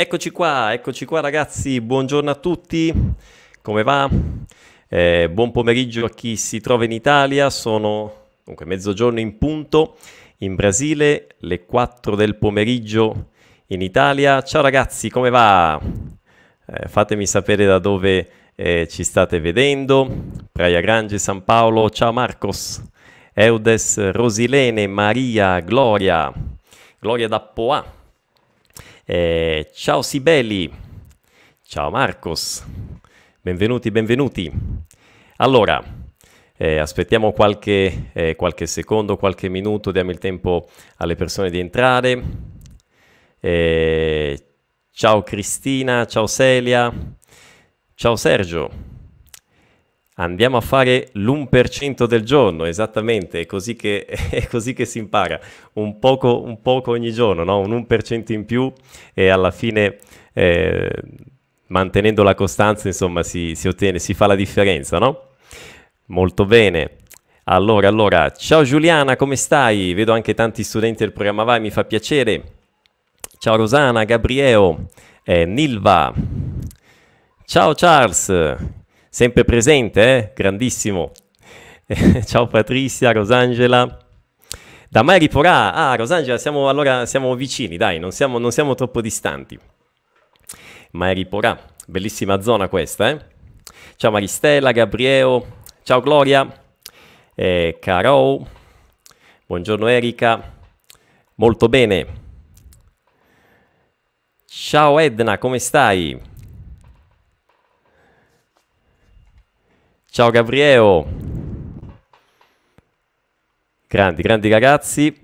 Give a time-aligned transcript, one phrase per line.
[0.00, 2.94] Eccoci qua, eccoci qua ragazzi, buongiorno a tutti,
[3.60, 4.08] come va?
[4.88, 9.96] Eh, buon pomeriggio a chi si trova in Italia, sono dunque mezzogiorno in punto,
[10.36, 13.30] in Brasile le 4 del pomeriggio
[13.66, 14.40] in Italia.
[14.42, 15.80] Ciao ragazzi, come va?
[16.64, 20.08] Eh, fatemi sapere da dove eh, ci state vedendo.
[20.52, 22.80] Praia Grange, San Paolo, ciao Marcos,
[23.34, 26.32] Eudes, Rosilene, Maria, Gloria,
[27.00, 27.96] Gloria da Poà.
[29.10, 30.70] Eh, ciao Sibeli,
[31.62, 32.62] ciao Marcos,
[33.40, 34.52] benvenuti, benvenuti.
[35.36, 35.82] Allora,
[36.54, 40.68] eh, aspettiamo qualche, eh, qualche, secondo, qualche minuto, diamo il tempo
[40.98, 42.22] alle persone di entrare.
[43.40, 44.46] Eh,
[44.90, 46.92] ciao Cristina, ciao Celia,
[47.94, 48.87] ciao Sergio.
[50.20, 55.38] Andiamo a fare l'1% del giorno, esattamente, è così che, è così che si impara,
[55.74, 57.60] un poco, un poco ogni giorno, no?
[57.60, 58.72] un 1% in più
[59.14, 59.98] e alla fine
[60.32, 60.90] eh,
[61.68, 65.34] mantenendo la costanza insomma si, si, ottiene, si fa la differenza, no?
[66.06, 66.96] Molto bene.
[67.44, 69.94] Allora, allora, ciao Giuliana, come stai?
[69.94, 72.42] Vedo anche tanti studenti del programma Vai, mi fa piacere.
[73.38, 74.86] Ciao Rosana, Gabrieo,
[75.22, 76.12] eh, Nilva.
[77.44, 78.28] Ciao Charles,
[79.18, 80.32] sempre presente, eh?
[80.32, 81.10] grandissimo.
[82.24, 83.98] ciao Patrizia, Rosangela.
[84.88, 85.74] Da mai riporrà.
[85.74, 89.58] Ah, Rosangela, siamo, allora siamo vicini, dai, non siamo, non siamo troppo distanti.
[90.92, 93.18] Mai riporrà, bellissima zona questa, eh?
[93.96, 96.46] Ciao Maristella, Gabrieo, ciao Gloria,
[97.34, 98.46] eh, Caro,
[99.46, 100.54] buongiorno Erika,
[101.34, 102.06] molto bene.
[104.46, 106.27] Ciao Edna, come stai?
[110.18, 111.04] Ciao Gabriele.
[113.86, 115.16] Grandi, grandi ragazzi.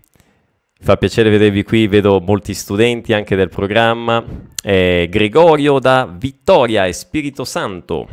[0.79, 4.25] Fa piacere vedervi qui, vedo molti studenti anche del programma.
[4.63, 8.07] Eh, Gregorio da Vittoria e Spirito Santo.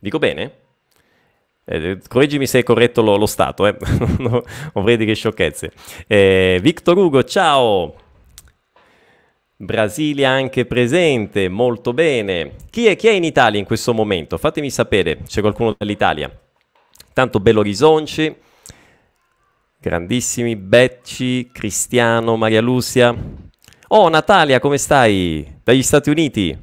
[0.00, 0.52] Dico bene?
[1.66, 3.76] Eh, correggimi se è corretto lo, lo stato, eh.
[4.16, 4.42] non
[4.72, 5.70] vorrei dire sciocchezze.
[6.06, 8.05] Eh, Victor Ugo, ciao!
[9.58, 12.56] Brasilia anche presente, molto bene.
[12.68, 14.36] Chi è, chi è, in Italia in questo momento?
[14.36, 16.30] Fatemi sapere, c'è qualcuno dall'Italia.
[17.14, 18.36] Tanto Belo Horizonte,
[19.80, 23.16] grandissimi, Becci, Cristiano, Maria Lucia.
[23.88, 25.60] Oh Natalia, come stai?
[25.64, 26.58] Dagli Stati Uniti.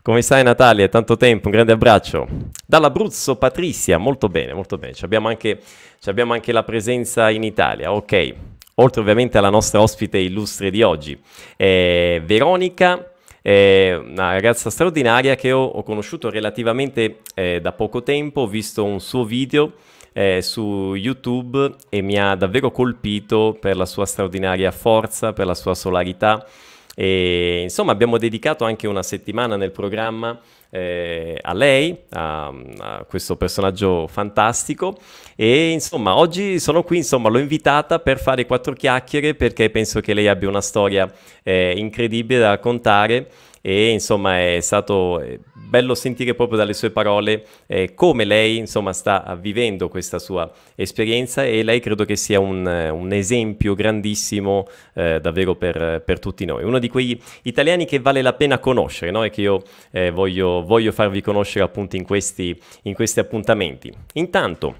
[0.00, 0.88] Come stai Natalia?
[0.88, 2.26] Tanto tempo, un grande abbraccio.
[2.66, 4.94] Dall'Abruzzo Patrizia, molto bene, molto bene.
[5.02, 5.60] Abbiamo anche,
[6.02, 8.34] anche la presenza in Italia, ok
[8.76, 11.18] oltre ovviamente alla nostra ospite illustre di oggi.
[11.56, 18.42] Eh, Veronica è una ragazza straordinaria che ho, ho conosciuto relativamente eh, da poco tempo,
[18.42, 19.72] ho visto un suo video
[20.12, 25.54] eh, su YouTube e mi ha davvero colpito per la sua straordinaria forza, per la
[25.54, 26.46] sua solarità.
[26.94, 30.38] E, insomma, abbiamo dedicato anche una settimana nel programma
[30.74, 32.46] eh, a lei, a,
[32.78, 34.96] a, questo personaggio fantastico.
[35.36, 40.14] E insomma oggi sono qui, insomma l'ho invitata per fare quattro chiacchiere perché penso che
[40.14, 41.12] lei abbia una storia
[41.42, 43.28] eh, incredibile da raccontare
[43.60, 45.38] e insomma è stato eh,
[45.72, 51.46] bello sentire proprio dalle sue parole eh, come lei insomma sta vivendo questa sua esperienza
[51.46, 56.62] e lei credo che sia un, un esempio grandissimo eh, davvero per, per, tutti noi,
[56.62, 59.24] uno di quegli italiani che vale la pena conoscere no?
[59.24, 59.62] e che io
[59.92, 63.90] eh, voglio, voglio, farvi conoscere appunto in questi, in questi appuntamenti.
[64.12, 64.74] Intanto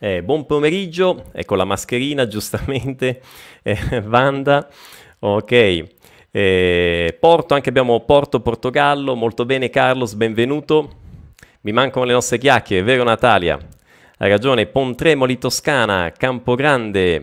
[0.00, 3.22] eh, buon pomeriggio, ecco la mascherina giustamente,
[3.62, 4.68] eh, Vanda,
[5.20, 5.94] ok.
[6.38, 10.90] Eh, Porto, anche abbiamo Porto, Portogallo, molto bene Carlos, benvenuto.
[11.62, 13.58] Mi mancano le nostre chiacchiere, vero Natalia?
[14.18, 17.22] Hai ragione, Pontremoli, Toscana, Campogrande,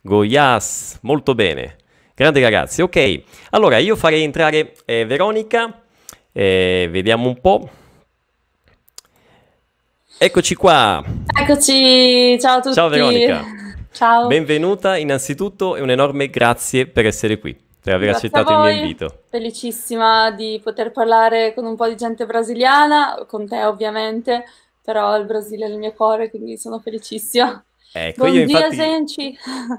[0.00, 1.76] Goiás, molto bene.
[2.14, 3.22] Grandi ragazzi, ok.
[3.50, 5.82] Allora io farei entrare eh, Veronica,
[6.32, 7.68] eh, vediamo un po'.
[10.16, 11.04] Eccoci qua.
[11.38, 12.74] Eccoci, ciao a tutti.
[12.76, 13.44] Ciao Veronica.
[13.92, 14.26] Ciao.
[14.26, 18.80] Benvenuta innanzitutto e un enorme grazie per essere qui per aver Grazie accettato il mio
[18.80, 19.22] invito.
[19.28, 24.44] Felicissima di poter parlare con un po' di gente brasiliana, con te ovviamente,
[24.82, 27.64] però il Brasile è il mio cuore, quindi sono felicissima.
[27.92, 28.76] Ecco, Buon io dia, infatti...
[28.76, 29.38] Senci.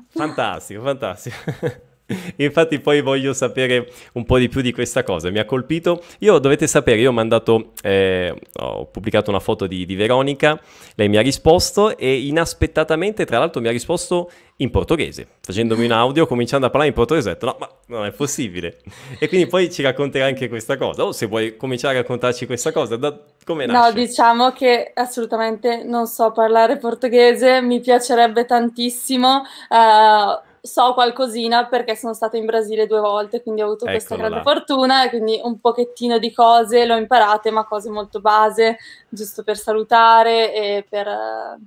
[0.09, 1.35] Fantastico, fantastico.
[2.37, 6.01] Infatti poi voglio sapere un po' di più di questa cosa, mi ha colpito.
[6.19, 10.59] Io dovete sapere, io ho mandato, eh, ho pubblicato una foto di, di, Veronica,
[10.95, 15.91] lei mi ha risposto e inaspettatamente tra l'altro mi ha risposto in portoghese, facendomi un
[15.91, 18.81] audio, cominciando a parlare in portoghese, ho detto no, ma non è possibile.
[19.17, 22.71] E quindi poi ci racconterà anche questa cosa, o se vuoi cominciare a raccontarci questa
[22.71, 23.93] cosa, da, come nasce?
[23.93, 29.41] No, diciamo che assolutamente non so parlare portoghese, mi piacerebbe tantissimo.
[29.69, 34.29] Uh, so qualcosina perché sono stata in Brasile due volte, quindi ho avuto questa Eccolo
[34.29, 34.55] grande là.
[34.55, 38.77] fortuna e quindi un pochettino di cose l'ho imparate, ma cose molto base,
[39.09, 41.57] giusto per salutare e per, eh,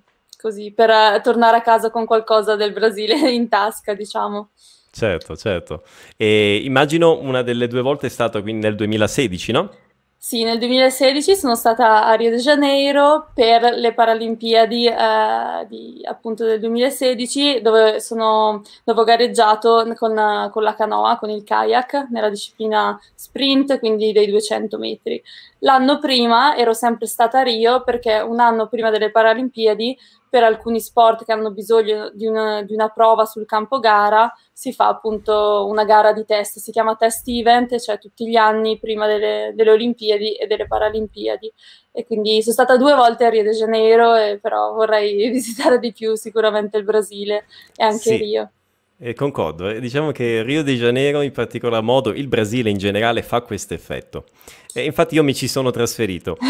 [0.40, 4.48] così, per eh, tornare a casa con qualcosa del Brasile in tasca, diciamo.
[4.90, 5.82] Certo, certo.
[6.16, 9.70] E immagino una delle due volte è stata quindi nel 2016, no?
[10.18, 16.44] Sì, nel 2016 sono stata a Rio de Janeiro per le Paralimpiadi eh, di, appunto
[16.44, 22.28] del 2016 dove, sono, dove ho gareggiato con, con la canoa, con il kayak, nella
[22.28, 25.22] disciplina sprint, quindi dei 200 metri.
[25.60, 29.96] L'anno prima ero sempre stata a Rio perché un anno prima delle Paralimpiadi
[30.36, 34.70] per alcuni sport che hanno bisogno di una, di una, prova sul campo gara si
[34.70, 39.06] fa appunto una gara di test, si chiama test event, cioè tutti gli anni prima
[39.06, 41.50] delle, delle Olimpiadi e delle Paralimpiadi.
[41.90, 45.94] E quindi sono stata due volte a Rio de Janeiro, e però vorrei visitare di
[45.94, 48.16] più sicuramente il Brasile e anche Sì.
[48.16, 48.50] Rio.
[48.98, 53.22] Eh, concordo, eh, diciamo che Rio de Janeiro in particolar modo, il Brasile in generale
[53.22, 54.24] fa questo effetto.
[54.72, 56.40] E infatti io mi ci sono trasferito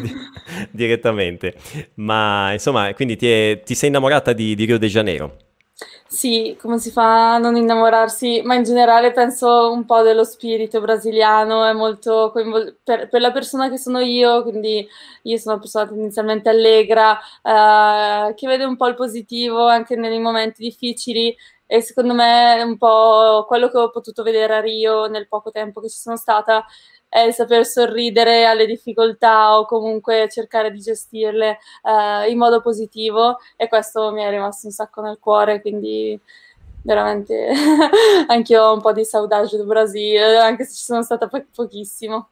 [0.00, 0.20] di-
[0.72, 1.54] direttamente,
[1.94, 5.36] ma insomma, quindi ti, è- ti sei innamorata di, di Rio de Janeiro?
[6.10, 8.40] Sì, come si fa a non innamorarsi?
[8.44, 13.30] Ma in generale penso un po' dello spirito brasiliano, è molto coinvol- per, per la
[13.30, 14.86] persona che sono io, quindi
[15.22, 20.18] io sono una persona tendenzialmente allegra, eh, che vede un po' il positivo anche nei
[20.18, 21.36] momenti difficili
[21.70, 25.80] e secondo me un po' quello che ho potuto vedere a Rio nel poco tempo
[25.80, 26.64] che ci sono stata
[27.08, 33.36] è il saper sorridere alle difficoltà o comunque cercare di gestirle eh, in modo positivo
[33.56, 36.18] e questo mi è rimasto un sacco nel cuore, quindi
[36.82, 37.50] veramente
[38.28, 42.30] anch'io ho un po' di saudade del Brasile, anche se ci sono stata po- pochissimo.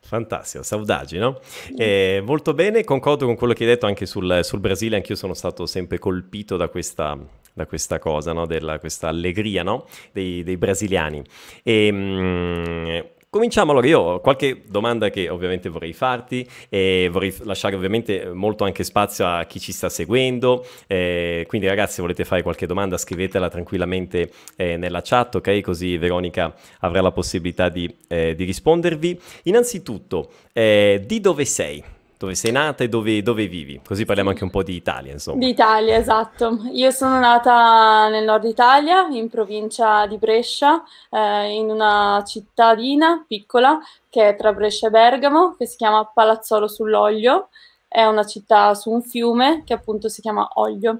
[0.00, 1.40] Fantastico, saudagi, no?
[1.76, 5.34] Eh, molto bene, concordo con quello che hai detto anche sul, sul Brasile, anch'io sono
[5.34, 7.18] stato sempre colpito da questa,
[7.54, 8.46] da questa cosa, no?
[8.46, 9.86] Della, questa allegria, no?
[10.12, 11.22] Dei, dei brasiliani.
[11.62, 12.98] E, mm,
[13.30, 18.62] cominciamo allora, io ho qualche domanda che ovviamente vorrei farti e vorrei lasciare ovviamente molto
[18.62, 22.96] anche spazio a chi ci sta seguendo, eh, quindi ragazzi se volete fare qualche domanda
[22.96, 25.60] scrivetela tranquillamente eh, nella chat, ok?
[25.62, 29.20] Così Veronica avrà la possibilità di, eh, di rispondervi.
[29.44, 31.93] Innanzitutto, eh, di dove sei?
[32.16, 33.80] Dove sei nata e dove, dove vivi?
[33.84, 35.38] Così parliamo anche un po' di Italia, insomma.
[35.38, 36.60] D'Italia, esatto.
[36.72, 43.78] Io sono nata nel nord Italia, in provincia di Brescia, eh, in una cittadina piccola
[44.08, 47.48] che è tra Brescia e Bergamo, che si chiama Palazzolo sull'Oglio.
[47.88, 50.98] È una città su un fiume che appunto si chiama Oglio.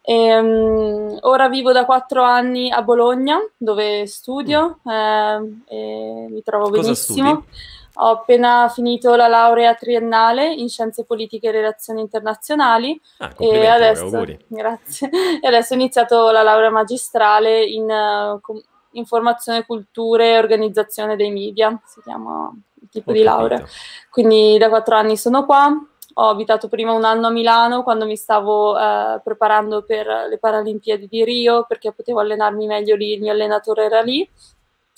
[0.00, 6.70] E, um, ora vivo da quattro anni a Bologna, dove studio eh, e mi trovo
[6.70, 7.28] Cosa benissimo.
[7.28, 7.46] studi?
[7.96, 14.24] Ho appena finito la laurea triennale in scienze politiche e relazioni internazionali Ah, e adesso,
[14.48, 15.10] grazie.
[15.42, 18.62] E adesso ho iniziato la laurea magistrale in uh, com-
[18.92, 22.50] informazione, culture e organizzazione dei media, si chiama
[22.80, 23.58] il tipo Ho di laurea.
[23.58, 23.76] capito.
[24.10, 25.70] Quindi da quattro anni sono qua.
[26.14, 31.08] Ho abitato prima un anno a Milano quando mi stavo eh, preparando per le Paralimpiadi
[31.08, 34.28] di Rio perché potevo allenarmi meglio lì, il mio allenatore era lì.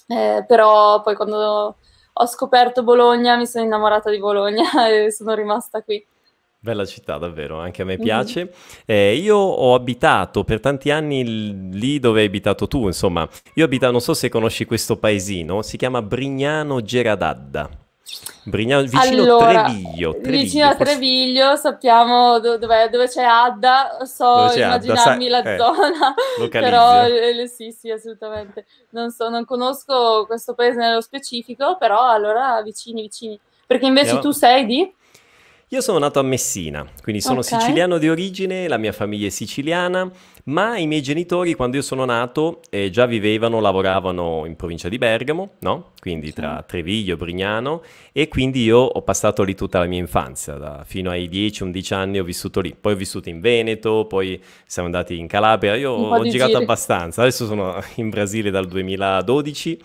[0.09, 1.77] Eh, però poi quando
[2.17, 6.05] ho scoperto Bologna mi sono innamorata di Bologna e sono rimasta qui.
[6.59, 8.03] Bella città, davvero, anche a me Mhm.
[8.03, 8.53] piace.
[8.87, 13.29] Eh, io ho abitato per tanti anni lì dove hai abitato tu, insomma.
[13.55, 17.69] Io abito, non so se conosci questo paesino, si chiama Brignano Geradadda.
[18.45, 24.05] Brignano, vicino Allora, Treviglio, vicino Treviglio, a forse- Treviglio sappiamo do- dov'è- dove c'è Adda,
[24.05, 26.15] so Dove c'è Adda, immaginarmi sai- la eh, zona,
[26.51, 27.41] però eh.
[27.41, 28.67] eh, sì, sì, assolutamente.
[28.91, 33.41] Non so, non conosco questo paese nello specifico, però allora vicini, vicini.
[33.67, 34.95] Perché invece Andiamo- tu sei di?
[35.75, 37.47] Io sono nato a Messina, quindi sono Ok.
[37.47, 40.09] siciliano di origine, la mia famiglia è siciliana,
[40.45, 44.99] ma i miei genitori quando io sono nato eh, già vivevano, lavoravano in provincia di
[44.99, 45.91] Bergamo, no?
[45.99, 50.55] Quindi tra Treviglio e Brignano, e quindi io ho passato lì tutta la mia infanzia,
[50.55, 52.73] da- fino ai 10-11 anni ho vissuto lì.
[52.81, 56.63] Poi ho vissuto in Veneto, poi siamo andati in Calabria, io ho girato giri.
[56.63, 59.81] abbastanza, adesso sono in Brasile dal 2012,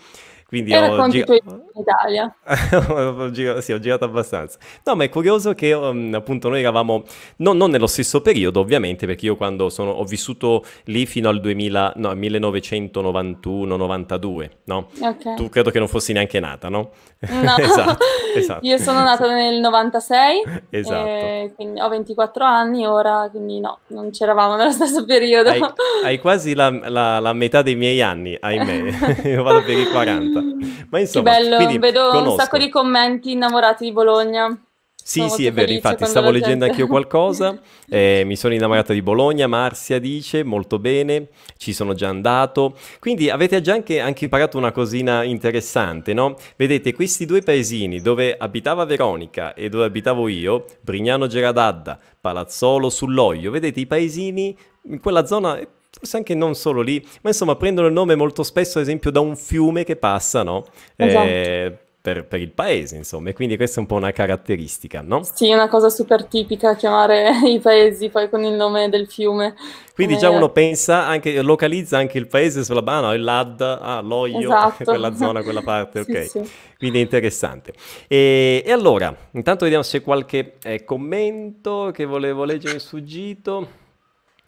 [0.50, 2.36] quindi ho racconti i gi- tuoi in Italia.
[3.00, 4.58] ho girato, sì, ho girato abbastanza.
[4.84, 7.04] No, ma è curioso che um, appunto noi eravamo,
[7.38, 11.40] non, non nello stesso periodo ovviamente, perché io quando sono, ho vissuto lì fino al
[11.40, 14.88] 2000, no, 1991-92, no?
[15.02, 15.36] Ok.
[15.36, 16.90] Tu credo che non fossi neanche nata, no?
[17.20, 17.56] No.
[17.58, 18.66] esatto, esatto.
[18.66, 21.08] Io sono nata nel 96, Esatto.
[21.08, 25.50] e quindi ho 24 anni ora, quindi no, non c'eravamo nello stesso periodo.
[25.50, 25.62] Hai,
[26.04, 30.39] hai quasi la, la- la metà dei miei anni, ahimè, io vado per i 40.
[30.42, 32.36] Ma Che insomma, bello, quindi vedo un conosco.
[32.38, 34.64] sacco di commenti innamorati di Bologna.
[35.02, 39.48] Sì, sì, è vero, infatti stavo leggendo anch'io qualcosa, eh, mi sono innamorata di Bologna,
[39.48, 44.72] Marzia dice, molto bene, ci sono già andato, quindi avete già anche, anche imparato una
[44.72, 46.36] cosina interessante, no?
[46.56, 53.50] Vedete, questi due paesini dove abitava Veronica e dove abitavo io, Brignano Geradadda, Palazzolo sull'Oglio,
[53.50, 54.56] vedete i paesini
[54.90, 55.60] in quella zona
[56.00, 59.20] forse anche non solo lì, ma insomma prendono il nome molto spesso, ad esempio, da
[59.20, 60.66] un fiume che passa, no?
[60.96, 61.28] Esatto.
[61.28, 65.22] Eh, per, per, il paese, insomma, e quindi questa è un po' una caratteristica, no?
[65.24, 69.54] Sì, è una cosa super tipica chiamare i paesi poi con il nome del fiume.
[69.94, 74.40] Quindi già uno pensa, anche, localizza anche il paese sulla no, il LAD, ah, l'Oglio,
[74.40, 74.86] esatto.
[74.90, 76.30] quella zona, quella parte, sì, ok.
[76.30, 76.52] Sì.
[76.78, 77.74] Quindi è interessante.
[78.08, 83.88] E, e, allora, intanto vediamo se c'è qualche eh, commento che volevo leggere in suggito.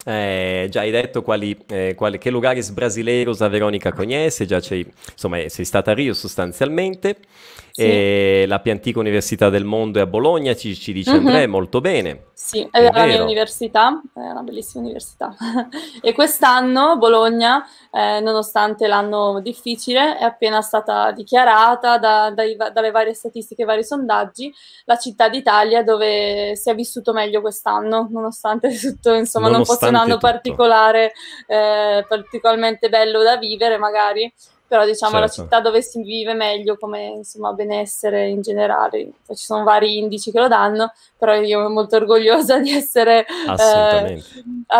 [0.03, 4.59] Eh, già hai detto quali, eh, quali, che lugares brasileiros a Veronica conhece, già
[5.11, 7.17] insomma sei stata a Rio sostanzialmente.
[7.71, 7.81] Sì.
[7.81, 11.25] E la più antica università del mondo è a Bologna, ci, ci dice mm-hmm.
[11.25, 12.25] Andrea, molto bene.
[12.33, 15.33] Sì, è, è la mia università, è una bellissima università.
[16.01, 23.13] e quest'anno Bologna, eh, nonostante l'anno difficile, è appena stata dichiarata da, dai, dalle varie
[23.13, 24.53] statistiche e vari sondaggi
[24.85, 29.87] la città d'Italia dove si è vissuto meglio quest'anno, nonostante tutto, insomma, nonostante non fosse
[29.87, 31.13] un anno particolare,
[31.47, 34.31] eh, particolarmente bello da vivere magari
[34.71, 35.25] però diciamo certo.
[35.25, 39.11] la città dove si vive meglio come insomma benessere in generale.
[39.25, 43.25] Poi ci sono vari indici che lo danno, però io sono molto orgogliosa di essere
[43.27, 44.23] eh,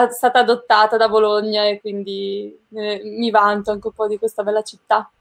[0.10, 4.62] stata adottata da Bologna e quindi eh, mi vanto anche un po' di questa bella
[4.62, 5.12] città.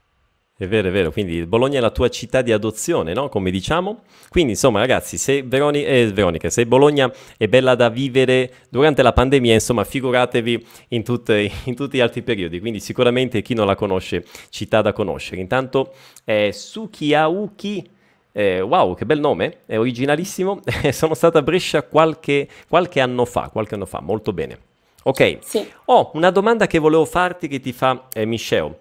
[0.61, 3.29] È vero, è vero, quindi Bologna è la tua città di adozione, no?
[3.29, 4.01] Come diciamo.
[4.29, 9.11] Quindi, insomma, ragazzi, se Veroni- eh, Veronica, se Bologna è bella da vivere durante la
[9.11, 12.59] pandemia, insomma, figuratevi in, tutte, in tutti gli altri periodi.
[12.59, 15.41] Quindi, sicuramente chi non la conosce, città da conoscere.
[15.41, 15.93] Intanto,
[16.25, 17.89] eh, Sukiauki.
[18.31, 20.59] Eh, wow, che bel nome, è originalissimo.
[20.91, 24.59] Sono stata a Brescia qualche, qualche anno fa, qualche anno fa, molto bene.
[25.05, 25.67] Ok, sì.
[25.85, 28.80] ho oh, una domanda che volevo farti che ti fa eh, Michelle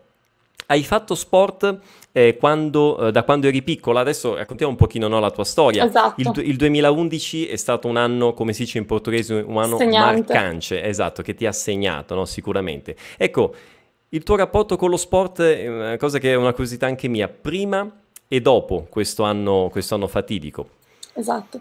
[0.71, 1.79] hai fatto sport
[2.13, 5.85] eh, quando, eh, da quando eri piccola, adesso raccontiamo un pochino no, la tua storia.
[5.85, 6.41] Esatto.
[6.41, 10.33] Il, il, 2011 è stato un anno, come si dice in portoghese, un anno Segnante.
[10.33, 12.25] marcante, esatto, che ti ha segnato, no?
[12.25, 12.97] sicuramente.
[13.17, 13.55] Ecco,
[14.11, 17.29] il tuo rapporto con lo sport è una cosa che è una curiosità anche mia,
[17.29, 17.89] prima
[18.29, 20.69] e dopo questo anno, questo anno fatidico.
[21.15, 21.61] Esatto.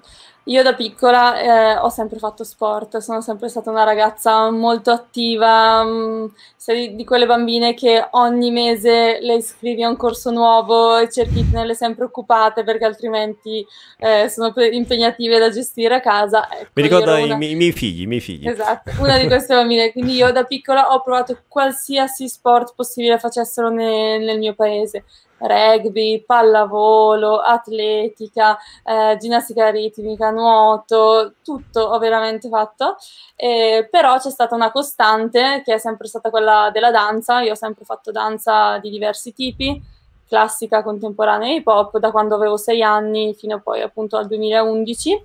[0.50, 5.84] Io da piccola eh, ho sempre fatto sport, sono sempre stata una ragazza molto attiva,
[5.84, 6.26] mh, mm,
[6.56, 11.36] sei di quelle bambine che ogni mese le iscrivi a un corso nuovo e cerchi
[11.36, 13.64] di tenerle sempre occupate perché altrimenti
[14.00, 16.52] eh, sono impegnative da gestire a casa.
[16.52, 17.36] Ecco, Mi ricordo una...
[17.36, 18.48] i, miei, i, miei figli, i miei figli.
[18.48, 19.92] Esatto, una di queste bambine.
[19.92, 25.04] Quindi io da piccola ho provato qualsiasi sport possibile facessero ne, nel mio paese
[25.40, 32.96] rugby, pallavolo, atletica, eh, ginnastica ritmica, nuoto, tutto ho veramente fatto,
[33.36, 37.56] eh, però c'è stata una costante che è sempre stata quella della danza, io ho
[37.56, 39.82] sempre fatto danza di diversi tipi,
[40.28, 45.24] classica, contemporanea e hip hop da quando avevo sei anni fino poi appunto al 2011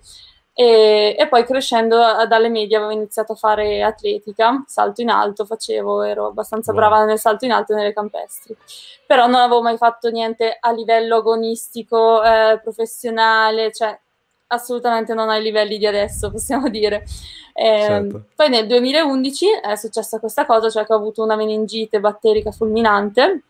[0.56, 6.02] e, e, poi crescendo dalle medie avevo iniziato a fare atletica, salto in alto facevo,
[6.02, 6.80] ero abbastanza wow.
[6.80, 8.56] brava nel salto in alto e nelle campestri,
[9.04, 13.98] però non avevo mai fatto niente a livello agonistico, eh, professionale, cioè
[14.46, 17.04] assolutamente non ai livelli di adesso, possiamo dire.
[17.52, 18.26] Eh, certo.
[18.36, 23.42] Poi nel 2011 è successa questa cosa, cioè che ho avuto una meningite batterica fulminante,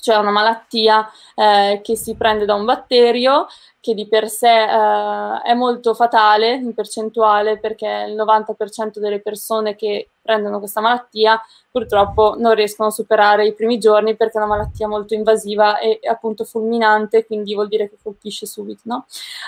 [0.00, 3.46] cioè una malattia eh, che si prende da un batterio
[3.80, 9.76] che di per sé eh, è molto fatale in percentuale perché il 90% delle persone
[9.76, 14.56] che prendono questa malattia purtroppo non riescono a superare i primi giorni perché è una
[14.56, 18.80] malattia molto invasiva e appunto fulminante, quindi vuol dire che colpisce subito.
[18.84, 19.06] No?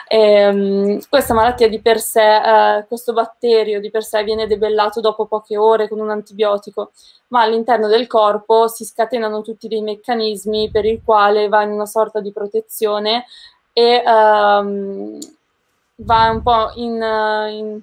[0.08, 5.00] E, um, questa malattia di per sé, eh, questo batterio di per sé viene debellato
[5.00, 6.92] dopo poche ore con un antibiotico,
[7.28, 11.86] ma all'interno del corpo si scatenano tutti dei meccanismi per il quale va in una
[11.86, 13.24] sorta di protezione
[13.72, 15.18] e um,
[15.96, 17.80] va un po' in, in,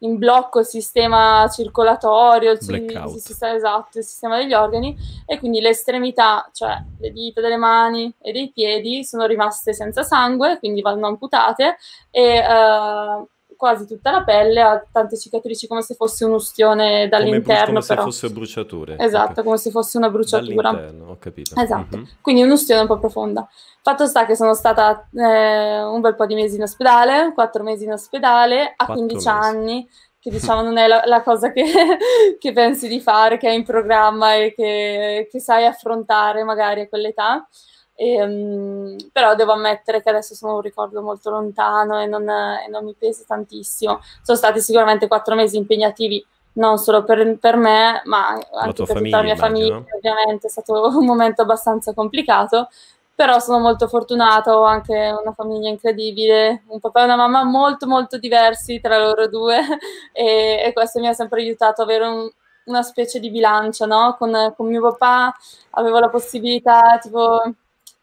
[0.00, 5.60] in, blocco il sistema circolatorio, il, il, sistema, esatto, il sistema degli organi e quindi
[5.60, 10.80] le estremità, cioè le dita delle mani e dei piedi sono rimaste senza sangue, quindi
[10.80, 11.76] vanno amputate
[12.10, 13.26] e uh,
[13.56, 17.64] quasi tutta la pelle, ha tante cicatrici come se fosse un ustione dall'interno.
[17.64, 18.96] Come, come se fossero bruciature.
[18.98, 19.44] Esatto, okay.
[19.44, 20.70] come se fosse una bruciatura.
[20.70, 21.60] Dall'interno, ho capito.
[21.60, 22.06] Esatto, mm-hmm.
[22.20, 23.48] quindi un'ustione un po' profonda.
[23.86, 27.84] Fatto sta che sono stata eh, un bel po' di mesi in ospedale, quattro mesi
[27.84, 29.28] in ospedale, a 15 mesi.
[29.28, 29.88] anni,
[30.18, 31.62] che diciamo non è la, la cosa che,
[32.36, 36.88] che, pensi di fare, che è in programma e che, che sai affrontare magari a
[36.88, 37.46] quell'età.
[37.94, 42.68] E, um, però devo ammettere che adesso sono un ricordo molto lontano e non, e
[42.68, 44.00] non mi pesa tantissimo.
[44.20, 46.26] Sono stati sicuramente quattro mesi impegnativi
[46.56, 49.36] non solo per, per me, ma anche per famiglia, tutta la mia immagino.
[49.36, 49.84] famiglia.
[49.94, 52.68] Ovviamente è stato un momento abbastanza complicato,
[53.16, 57.86] però sono molto fortunata, ho anche una famiglia incredibile, un papà e una mamma molto
[57.86, 59.58] molto diversi tra loro due
[60.12, 62.30] e, e questo mi ha sempre aiutato ad avere un,
[62.64, 64.16] una specie di bilancia, no?
[64.18, 65.34] Con, con, mio papà
[65.70, 67.42] avevo la possibilità tipo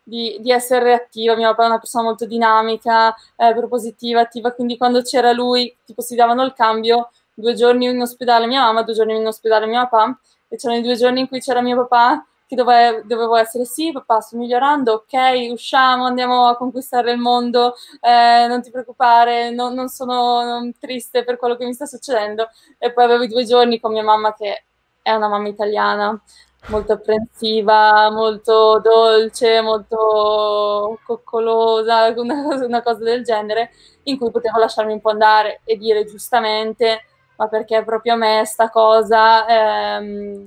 [0.01, 4.77] di, di, essere reattiva, mio papà è una persona molto dinamica, eh, propositiva, attiva, quindi
[4.77, 8.96] quando c'era lui tipo si davano il cambio, due giorni in ospedale mia mamma, due
[8.96, 10.17] giorni in ospedale mio papà
[10.48, 13.91] e c'erano i due giorni in cui c'era mio papà che dove, dovevo essere sì,
[13.91, 19.74] papà, sto migliorando, ok, usciamo, andiamo a conquistare il mondo, eh, non ti preoccupare, non,
[19.74, 22.48] non sono non triste per quello che mi sta succedendo.
[22.77, 24.65] E poi avevo i due giorni con mia mamma che
[25.01, 26.19] è una mamma italiana,
[26.67, 33.72] molto apprensiva, molto dolce, molto coccolosa, una una cosa del genere,
[34.03, 37.05] in cui potevo lasciarmi un po' andare e dire giustamente
[37.36, 40.45] ma perché proprio a me sta cosa ehm,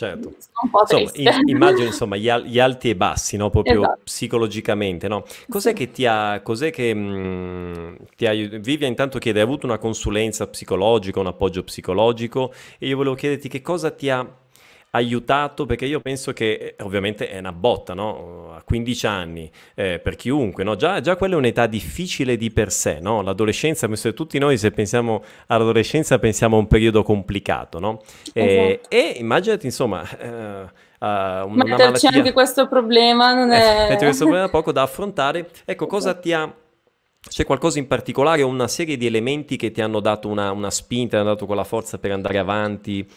[0.00, 0.32] Certo.
[0.72, 3.50] Insomma, in, immagino insomma gli, al- gli, alti e bassi, no?
[3.50, 4.00] proprio esatto.
[4.04, 5.08] psicologicamente.
[5.08, 5.24] No?
[5.46, 5.74] Cos'è sì.
[5.74, 9.76] che ti ha, cos'è che, mh, mm, ti ha Vivia intanto chiede, hai avuto una
[9.76, 14.26] consulenza psicologica, un appoggio psicologico e io volevo chiederti che cosa ti ha
[14.90, 18.52] aiutato perché io penso che eh, ovviamente è una botta, no?
[18.54, 20.76] A 15 anni, eh, per chiunque, no?
[20.76, 23.22] Già, già, quella è un'età difficile di per sé, no?
[23.22, 28.02] L'adolescenza, penso tutti noi se pensiamo all'adolescenza pensiamo a un periodo complicato, no?
[28.32, 28.88] E, esatto.
[28.88, 30.08] e immaginati insomma...
[30.18, 32.10] Eh, Uh, una, Metterci malattia...
[32.10, 33.84] anche questo problema non è...
[33.84, 35.48] Metterci questo problema poco da affrontare.
[35.64, 36.54] Ecco, cosa ti ha...
[37.26, 40.70] C'è qualcosa in particolare o una serie di elementi che ti hanno dato una, una
[40.70, 43.08] spinta, ti hanno dato quella forza per andare avanti?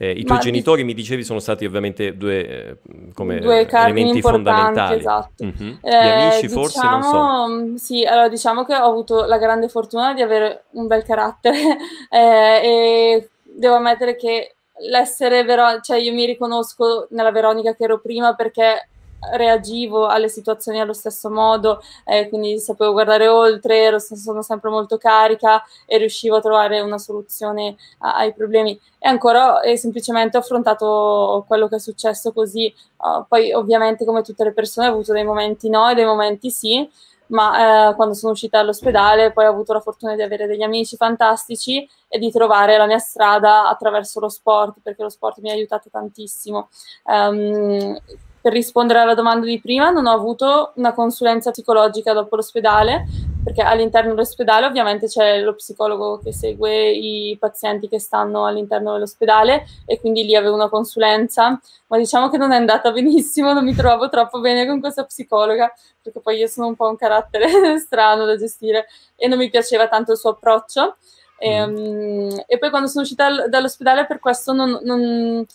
[0.00, 2.76] Eh, I tuoi Ma genitori, mi dicevi, sono stati ovviamente due, eh,
[3.14, 5.00] come due elementi fondamentali.
[5.00, 5.44] Esatto.
[5.44, 5.74] Mm-hmm.
[5.82, 7.48] Eh, Gli amici diciamo, forse, non so.
[7.48, 11.58] Mm, sì, allora diciamo che ho avuto la grande fortuna di avere un bel carattere
[12.10, 14.54] eh, e devo ammettere che
[14.88, 18.88] l'essere vero, cioè io mi riconosco nella Veronica che ero prima perché
[19.32, 24.96] reagivo alle situazioni allo stesso modo, eh, quindi sapevo guardare oltre, ero, sono sempre molto
[24.96, 28.78] carica e riuscivo a trovare una soluzione a, ai problemi.
[28.98, 32.72] E ancora e semplicemente ho affrontato quello che è successo così.
[32.96, 36.50] Uh, poi ovviamente come tutte le persone ho avuto dei momenti no e dei momenti
[36.50, 36.88] sì,
[37.28, 40.96] ma eh, quando sono uscita dall'ospedale poi ho avuto la fortuna di avere degli amici
[40.96, 45.52] fantastici e di trovare la mia strada attraverso lo sport, perché lo sport mi ha
[45.52, 46.68] aiutato tantissimo.
[47.04, 47.98] Um,
[48.40, 53.06] per rispondere alla domanda di prima, non ho avuto una consulenza psicologica dopo l'ospedale,
[53.42, 59.66] perché all'interno dell'ospedale ovviamente c'è lo psicologo che segue i pazienti che stanno all'interno dell'ospedale
[59.86, 63.74] e quindi lì avevo una consulenza, ma diciamo che non è andata benissimo, non mi
[63.74, 65.72] trovo troppo bene con questa psicologa,
[66.02, 69.88] perché poi io sono un po' un carattere strano da gestire e non mi piaceva
[69.88, 70.96] tanto il suo approccio.
[71.40, 75.46] E, um, e poi quando sono uscita dall'ospedale per questo non, non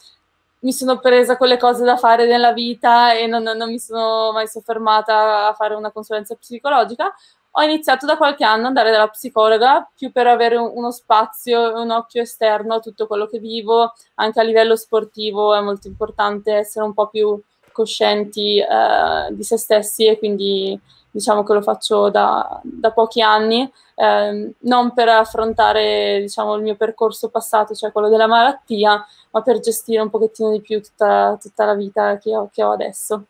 [0.63, 4.31] mi sono presa con le cose da fare nella vita e non, non mi sono
[4.31, 7.13] mai soffermata a fare una consulenza psicologica.
[7.55, 11.91] Ho iniziato da qualche anno ad andare dalla psicologa più per avere uno spazio, un
[11.91, 16.85] occhio esterno a tutto quello che vivo, anche a livello sportivo è molto importante essere
[16.85, 17.39] un po' più
[17.73, 20.79] coscienti eh, di se stessi e quindi
[21.13, 26.75] diciamo che lo faccio da, da pochi anni, eh, non per affrontare diciamo, il mio
[26.75, 31.65] percorso passato, cioè quello della malattia, ma per gestire un pochettino di più tutta, tutta
[31.65, 33.25] la vita che ho, che ho adesso.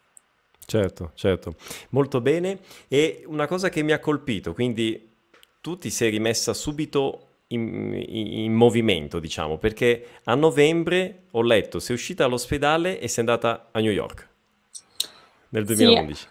[0.65, 1.55] Certo, certo,
[1.89, 2.59] molto bene.
[2.87, 5.11] E una cosa che mi ha colpito, quindi
[5.59, 11.79] tu ti sei rimessa subito in, in, in, movimento, diciamo, perché a novembre ho letto,
[11.79, 14.31] sei uscita dall'ospedale e sei andata a New York
[15.53, 16.15] nel 2011.
[16.15, 16.27] Sì,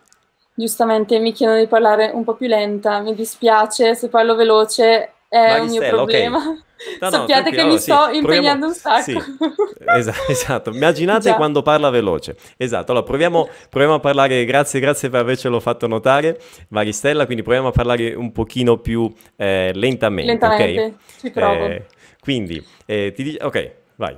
[0.54, 5.58] Giustamente mi chiedono di parlare un po' più lenta, mi dispiace se parlo veloce, è
[5.58, 6.38] un mio problema.
[6.38, 6.61] Okay.
[7.00, 9.02] No, Sappiate no, che mi sto sì, impegnando un sacco.
[9.02, 9.22] Sì,
[9.87, 10.70] esatto, esatto.
[10.70, 12.37] immaginate quando parla veloce.
[12.56, 17.68] Esatto, allora proviamo, proviamo, a parlare, grazie, grazie per avercelo fatto notare, Maristella, quindi proviamo
[17.68, 20.32] a parlare un pochino più eh, lentamente.
[20.32, 20.94] Lentamente, okay?
[21.20, 21.64] ci provo.
[21.66, 21.87] Eh,
[22.20, 24.16] quindi, eh, ti dico, ok, vai.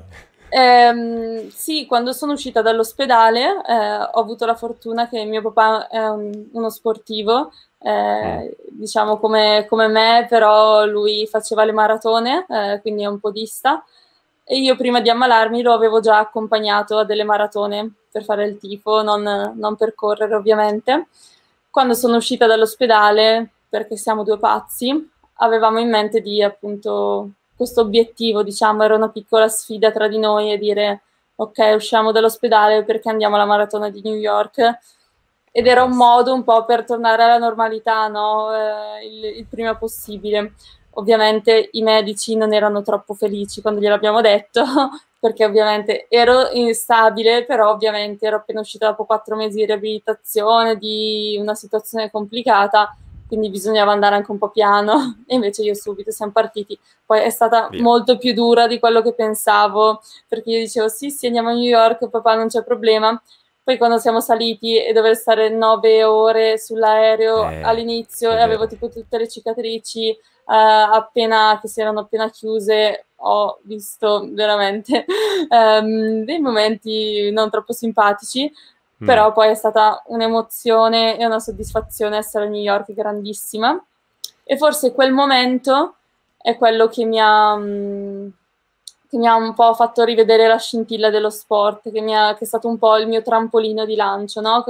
[0.56, 6.06] Ehm, sì, quando sono uscita dall'ospedale eh, ho avuto la fortuna che mio papà è
[6.06, 8.78] un, uno sportivo, eh, mm.
[8.78, 13.84] diciamo come, come, me, però lui faceva le maratone, eh, quindi è un podista.
[14.44, 18.56] E io prima di ammalarmi lo avevo già accompagnato a delle maratone per fare il
[18.58, 21.08] tifo, non, non per correre ovviamente.
[21.68, 28.42] Quando sono uscita dall'ospedale, perché siamo due pazzi, avevamo in mente di appunto questo obiettivo,
[28.42, 31.02] diciamo, era una piccola sfida tra di noi e dire
[31.36, 34.78] ok, usciamo dall'ospedale perché andiamo alla maratona di New York.
[35.56, 38.52] ed era un modo un po' per tornare alla normalità, no?
[38.52, 40.54] eh, il, il, prima possibile.
[40.96, 44.64] Ovviamente i medici non erano troppo felici quando gliel'abbiamo detto,
[45.20, 51.36] perché ovviamente ero instabile, però ovviamente ero appena uscita dopo quattro mesi di riabilitazione, di
[51.40, 56.32] una situazione complicata, quindi bisognava andare anche un po' piano, e invece io subito siamo
[56.32, 56.78] partiti.
[57.04, 57.82] Poi è stata Via.
[57.82, 61.62] molto più dura di quello che pensavo, perché io dicevo sì, sì, andiamo a New
[61.62, 63.20] York, papà non c'è problema,
[63.62, 68.90] poi quando siamo saliti e dover stare nove ore sull'aereo eh, all'inizio e avevo tipo
[68.90, 75.06] tutte le cicatrici eh, appena, che si erano appena chiuse, ho visto veramente
[75.48, 78.52] um, dei momenti non troppo simpatici,
[79.02, 79.06] mm.
[79.06, 83.82] però poi è stata un'emozione e una soddisfazione essere a New York grandissima.
[84.42, 85.94] E forse quel momento
[86.36, 87.52] è quello che mi ha...
[87.52, 88.32] Um,
[89.06, 92.46] che mi ha un po' fatto rivedere la scintilla dello sport, che, ha, che è
[92.46, 94.64] stato un po' il mio trampolino di lancio, no?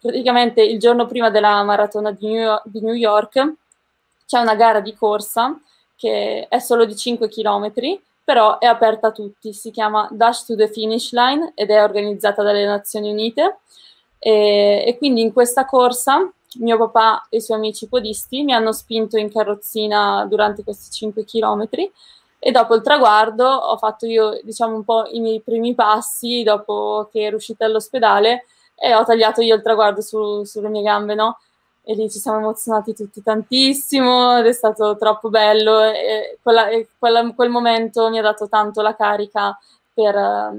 [0.00, 3.54] praticamente il giorno prima della maratona di New, York, di New York
[4.26, 5.58] c'è una gara di corsa
[5.96, 7.72] che è solo di 5 km,
[8.28, 12.42] però è aperta a tutti, si chiama Dash to the Finish Line ed è organizzata
[12.42, 13.60] dalle Nazioni Unite
[14.18, 18.72] e, e quindi in questa corsa mio papà e i suoi amici podisti mi hanno
[18.72, 21.68] spinto in carrozzina durante questi 5 km
[22.38, 27.08] e dopo il traguardo ho fatto io, diciamo, un po' i miei primi passi dopo
[27.10, 31.38] che ero uscita dall'ospedale e ho tagliato io il traguardo su, sulle mie gambe, no?
[31.88, 36.88] E lì ci siamo emozionati tutti tantissimo ed è stato troppo bello e, quella, e
[36.98, 39.58] quella, quel momento mi ha dato tanto la carica
[39.94, 40.52] per,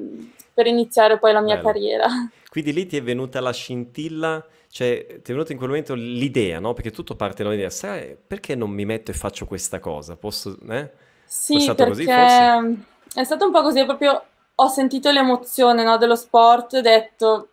[0.52, 1.68] per iniziare poi la mia bello.
[1.68, 2.08] carriera.
[2.50, 6.60] Quindi lì ti è venuta la scintilla cioè, ti è venuta in quel momento l'idea,
[6.60, 6.74] no?
[6.74, 10.16] Perché tutto parte dall'idea, sai, perché non mi metto e faccio questa cosa?
[10.16, 10.92] Posso, eh?
[11.26, 12.76] Sì, è stato così forse?
[13.14, 17.50] È stato un po' così, proprio ho sentito l'emozione no, dello sport ho detto,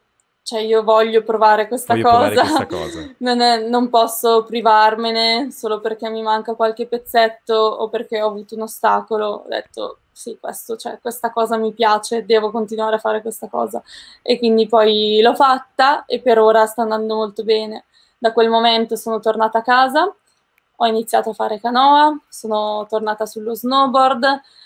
[0.47, 2.67] cioè io voglio provare questa voglio cosa, provare questa
[3.01, 3.15] cosa.
[3.19, 8.55] non, è, non, posso privarmene solo perché mi manca qualche pezzetto o perché ho avuto
[8.55, 13.23] un ostacolo, ho detto sì, questo, cioè, questa cosa mi piace, devo continuare a fare
[13.23, 13.83] questa cosa
[14.23, 17.87] e quindi poi l'ho fatta e per ora sta andando molto bene.
[18.17, 20.15] Da quel momento sono tornata a casa
[20.77, 24.25] ho iniziato a fare canoa, sono tornata sullo snowboard,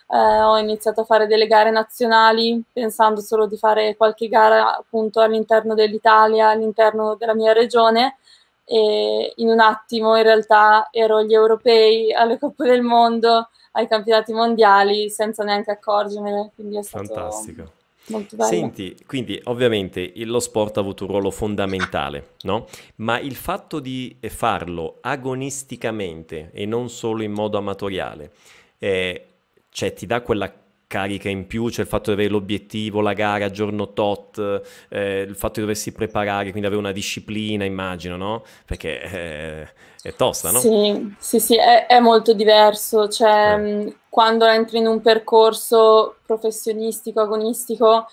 [0.09, 5.21] eh, ho iniziato a fare delle gare nazionali pensando solo di fare qualche gara appunto
[5.21, 8.17] all'interno dell'Italia, all'interno della mia regione
[8.65, 14.33] e in un attimo in realtà ero agli europei, alle Coppe del Mondo, ai campionati
[14.33, 17.79] mondiali senza neanche accorgermene, quindi è stato Fantastico.
[18.11, 18.49] Molto bello.
[18.49, 22.67] Senti, quindi ovviamente lo sport ha avuto un ruolo fondamentale, no?
[22.97, 28.33] Ma il fatto di farlo agonisticamente e non solo in modo amatoriale,
[28.79, 29.27] eh,
[29.71, 30.53] cioè ti dà quella
[30.91, 35.37] carica in più, cioè il fatto di avere l'obiettivo, la gara, giorno tot, eh, il
[35.37, 38.43] fatto di doversi preparare, quindi avere una disciplina, immagino, no?
[38.67, 39.69] Perché eh,
[40.03, 40.59] è tosta, no?
[40.59, 43.97] Sì, sì, sì, è, è molto diverso, cioè eh.
[44.11, 48.07] Quando entri in un percorso professionistico, agonistico,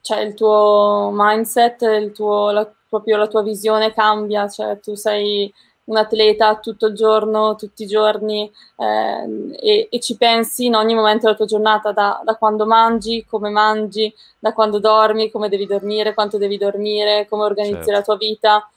[0.00, 5.52] cioè il tuo mindset, il tuo, la, proprio la tua visione cambia, cioè tu sei
[5.84, 10.94] un atleta tutto il giorno, tutti i giorni eh, e, e, ci pensi in ogni
[10.94, 15.66] momento della tua giornata, da, da, quando mangi, come mangi, da quando dormi, come devi
[15.66, 17.90] dormire, quanto devi dormire, come organizzi certo.
[17.92, 18.68] la tua vita,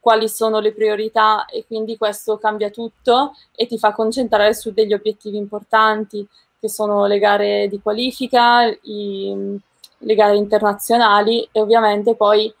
[0.00, 4.94] quali sono le priorità e quindi questo cambia tutto e ti fa concentrare su degli
[4.94, 6.26] obiettivi importanti
[6.58, 9.58] che sono le gare di qualifica, i,
[9.98, 12.52] le gare internazionali e ovviamente poi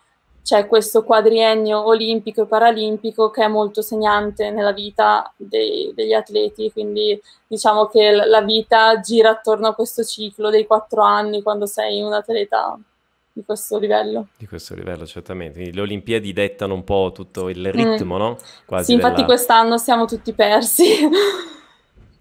[0.42, 6.72] c'è questo quadriennio olimpico e paralimpico che è molto segnante nella vita dei, degli atleti,
[6.72, 12.00] quindi diciamo che la vita gira attorno a questo ciclo dei quattro anni quando sei
[12.00, 12.78] un atleta
[13.32, 14.28] di questo livello.
[14.36, 15.54] Di questo livello, certamente.
[15.54, 18.18] Quindi le Olimpiadi dettano un po' tutto il ritmo, mm.
[18.18, 18.36] no?
[18.66, 19.26] Quasi sì, infatti della...
[19.26, 20.84] quest'anno siamo tutti persi.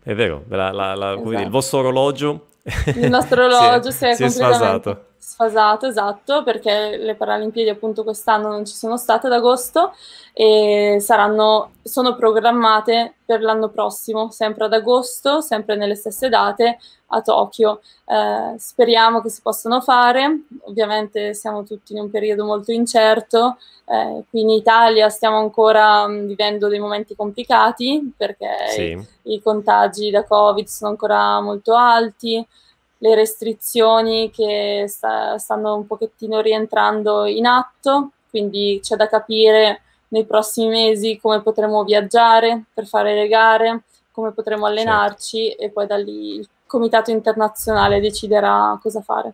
[0.02, 1.30] È vero, la, la, la, esatto.
[1.30, 2.48] dire, il vostro orologio...
[2.96, 7.70] Il nostro orologio si è, si è, si è sfasato sfasato, esatto, perché le Paralimpiadi
[7.70, 9.94] appunto quest'anno non ci sono state ad agosto
[10.34, 17.22] e saranno, sono programmate per l'anno prossimo, sempre ad agosto, sempre nelle stesse date a
[17.22, 17.82] Tokyo.
[18.06, 24.24] Eh, speriamo che si possano fare, ovviamente siamo tutti in un periodo molto incerto, eh,
[24.30, 28.82] qui in Italia stiamo ancora mh, vivendo dei momenti complicati perché sì.
[29.24, 32.46] i, i contagi da Covid sono ancora molto alti
[33.00, 40.26] le restrizioni che sta, stanno un pochettino rientrando in atto, quindi c'è da capire nei
[40.26, 45.64] prossimi mesi come potremo viaggiare per fare le gare, come potremo allenarci certo.
[45.64, 49.34] e poi da lì il comitato internazionale deciderà cosa fare.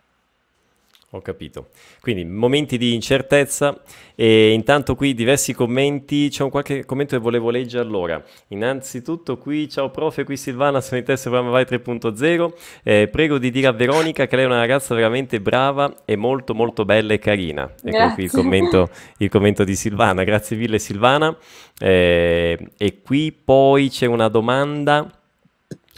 [1.10, 1.68] Ho capito.
[2.00, 3.80] Quindi momenti di incertezza
[4.16, 8.20] e intanto qui diversi commenti, c'è un qualche commento che volevo leggere allora.
[8.48, 13.52] Innanzitutto qui, ciao profe, qui Silvana, sono in testa programma Vai 3.0, eh, prego di
[13.52, 17.18] dire a Veronica che lei è una ragazza veramente brava e molto molto bella e
[17.20, 17.62] carina.
[17.62, 18.14] Ecco Grazie.
[18.14, 21.36] qui il commento, il commento di Silvana, grazie mille Silvana.
[21.78, 25.08] Eh, e qui poi c'è una domanda.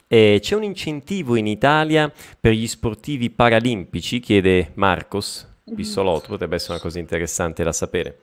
[0.08, 4.20] Eh, c'è un incentivo in Italia per gli sportivi paralimpici?
[4.20, 8.18] Chiede Marcos Bissolotto, potrebbe essere una cosa interessante da sapere.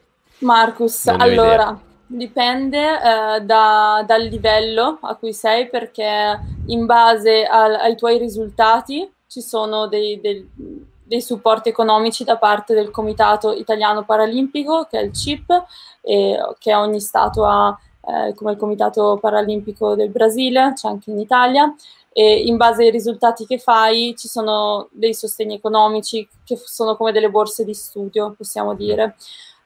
[1.14, 1.24] Idea.
[1.24, 8.18] allora, dipende eh, da- dal livello a cui sei perché in base al- ai tuoi
[8.18, 10.50] risultati ci sono dei, dei-
[11.04, 15.64] dei supporti economici da parte del Comitato Italiano Paralimpico, che è il CIP,
[16.02, 21.20] e che ogni Stato ha, eh, come il Comitato Paralimpico del Brasile, c'è anche in
[21.20, 21.74] Italia.
[22.18, 27.12] E in base ai risultati che fai ci sono dei sostegni economici che sono come
[27.12, 29.16] delle borse di studio, possiamo dire.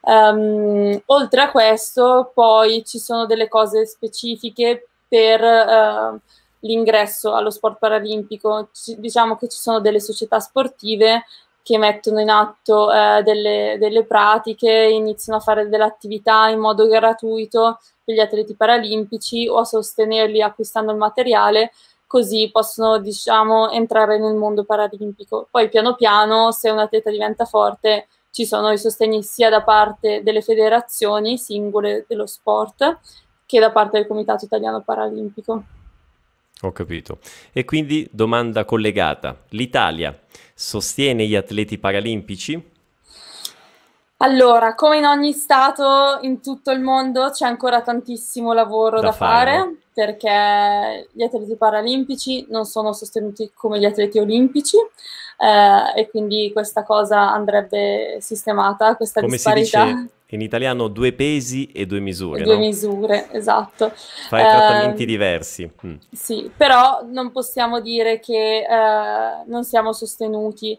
[0.01, 6.19] Ehm, oltre a questo, poi ci sono delle cose specifiche per eh,
[6.61, 8.69] l'ingresso allo sport paralimpico.
[8.73, 11.25] Ci- diciamo che ci sono delle società sportive
[11.61, 16.87] che mettono in atto eh, delle, delle pratiche, iniziano a fare delle attività in modo
[16.87, 21.71] gratuito per gli atleti paralimpici o a sostenerli acquistando il materiale
[22.07, 25.47] così possono, diciamo, entrare nel mondo paralimpico.
[25.51, 30.23] Poi piano piano, se un atleta diventa forte, ci sono i sostegni sia da parte
[30.23, 32.97] delle federazioni singole dello sport
[33.45, 35.63] che da parte del Comitato Italiano Paralimpico.
[36.61, 37.19] Ho capito.
[37.51, 39.43] E quindi domanda collegata.
[39.49, 40.19] L'Italia
[40.55, 42.77] sostiene gli atleti paralimpici?
[44.21, 49.11] Allora, come in ogni stato in tutto il mondo c'è ancora tantissimo lavoro Da da,
[49.13, 56.09] fare, fare perché gli atleti paralimpici non sono sostenuti come gli atleti olimpici eh, e
[56.09, 59.85] quindi questa cosa andrebbe sistemata, questa Come si disparità.
[59.93, 62.59] dice in italiano, due pesi e due misure, Due no?
[62.59, 63.93] misure, esatto.
[64.27, 65.71] Fai trattamenti Ehm, diversi.
[65.85, 65.95] Mm.
[66.11, 70.77] Sì, però non possiamo dire che eh, non siamo sostenuti,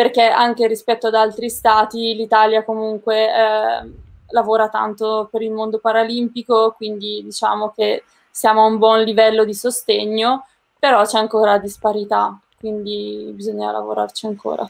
[0.00, 3.90] perché anche rispetto ad altri stati l'Italia comunque eh,
[4.28, 9.52] lavora tanto per il mondo paralimpico, quindi diciamo che siamo a un buon livello di
[9.52, 10.46] sostegno,
[10.78, 14.66] però c'è ancora disparità, quindi bisogna lavorarci ancora.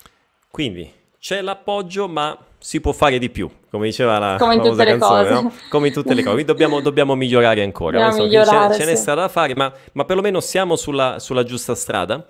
[0.50, 4.82] Quindi c'è l'appoggio, ma si può fare di più, come diceva la Come in tutte
[4.82, 5.42] le canzone, cose.
[5.42, 5.52] no?
[5.70, 6.42] Come in tutte le cose.
[6.42, 8.00] Dobbiamo, dobbiamo migliorare ancora.
[8.00, 9.02] Dobbiamo migliorare, ce, ce n'è sì.
[9.02, 12.26] strada da fare, ma, ma perlomeno siamo sulla, sulla giusta strada.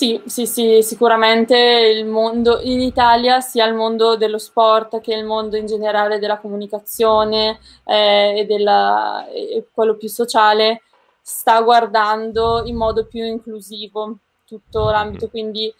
[0.00, 5.26] Sì, sì, sì, sicuramente il mondo in Italia, sia il mondo dello sport che il
[5.26, 10.80] mondo in generale della comunicazione eh, e, della, e quello più sociale,
[11.20, 15.70] sta guardando in modo più inclusivo tutto l'ambito, quindi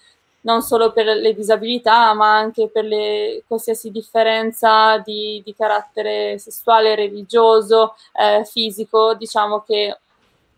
[0.42, 6.94] non solo per le disabilità, ma anche per le, qualsiasi differenza di, di carattere sessuale,
[6.94, 9.96] religioso, eh, fisico, diciamo che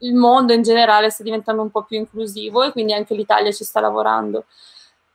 [0.03, 3.65] il mondo in generale sta diventando un po' più inclusivo e quindi anche l'Italia ci
[3.65, 4.45] sta lavorando.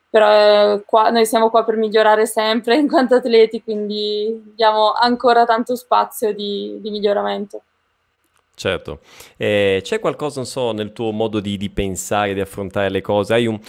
[0.10, 5.45] Però eh, qua, noi siamo qua per migliorare sempre in quanto atleti, quindi diamo ancora
[5.45, 7.62] tanto spazio di, di miglioramento.
[8.56, 9.02] Certo.
[9.36, 13.34] Eh, c'è qualcosa, non so, nel tuo modo di, di pensare, di affrontare le cose?
[13.34, 13.60] Hai un,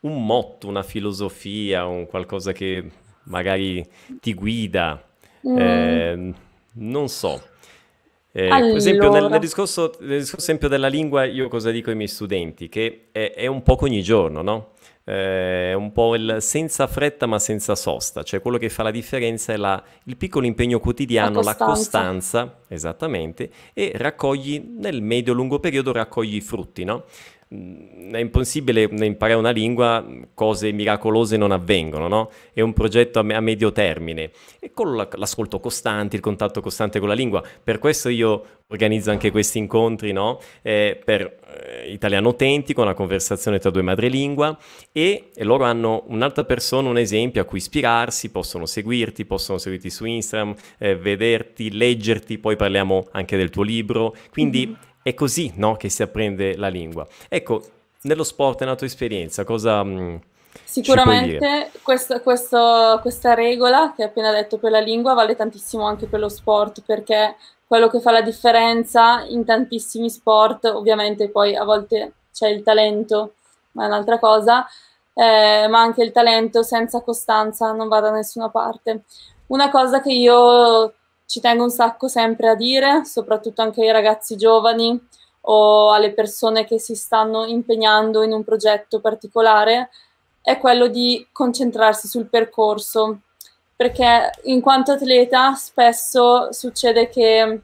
[0.00, 2.90] un motto, una filosofia, un qualcosa che
[3.24, 3.86] magari
[4.20, 5.02] ti guida?
[5.46, 5.58] Mm.
[5.58, 6.34] Eh,
[6.74, 7.42] non so.
[8.46, 9.38] Eh, per esempio, nel, nel Allora.
[9.38, 12.68] discorso, nel discorso esempio della lingua, io cosa dico ai miei studenti?
[12.68, 14.72] Che è, è un po' ogni giorno, no?
[15.04, 18.90] Eh, È un po' il senza fretta ma senza sosta, cioè quello che fa la
[18.90, 21.64] differenza è la- il piccolo impegno quotidiano, la costanza.
[21.64, 27.04] costanza, esattamente, e raccogli nel medio-lungo periodo raccogli i frutti, no?
[27.50, 32.30] È impossibile imparare una lingua, cose miracolose non avvengono, no?
[32.52, 36.60] È un progetto a, me- a medio termine e con la- l'ascolto costante, il contatto
[36.60, 37.42] costante con la lingua.
[37.64, 40.40] Per questo io organizzo anche questi incontri, no?
[40.60, 44.54] Eh, per eh, italiano autentico, una conversazione tra due madrelingua
[44.92, 49.88] e, e loro hanno un'altra persona, un esempio a cui ispirarsi, possono seguirti, possono seguirti
[49.88, 54.14] su Instagram, eh, vederti, leggerti, poi parliamo anche del tuo libro.
[54.30, 54.76] Quindi
[55.08, 57.06] è così, no, che si apprende la lingua.
[57.28, 57.62] Ecco,
[58.02, 60.20] nello sport, nella tua esperienza, cosa mm, puoi dire?
[60.64, 66.06] Sicuramente questo- questo- questa regola che hai appena detto per la lingua vale tantissimo anche
[66.06, 71.64] per lo sport, perché quello che fa la differenza in tantissimi sport, ovviamente poi a
[71.64, 73.34] volte c'è il talento,
[73.72, 74.66] ma è un'altra cosa,
[75.14, 79.02] eh, ma anche il talento senza costanza non va da nessuna parte.
[79.48, 80.92] Una cosa che io
[81.28, 84.98] ci tengo un sacco sempre a dire, soprattutto anche ai ragazzi giovani
[85.42, 89.90] o alle persone che si stanno impegnando in un progetto particolare,
[90.40, 93.20] è quello di concentrarsi sul percorso,
[93.76, 97.60] perché in quanto atleta spesso succede che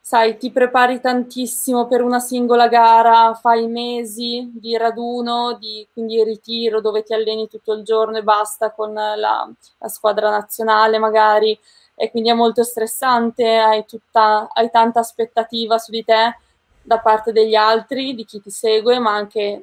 [0.00, 6.80] sai, ti prepari tantissimo per una singola gara, fai mesi di raduno, di, quindi ritiro
[6.80, 11.58] dove ti alleni tutto il giorno e basta con la, la squadra nazionale magari,
[12.02, 16.36] e quindi è molto stressante, hai, tutta, hai tanta aspettativa su di te
[16.82, 19.62] da parte degli altri, di chi ti segue, ma anche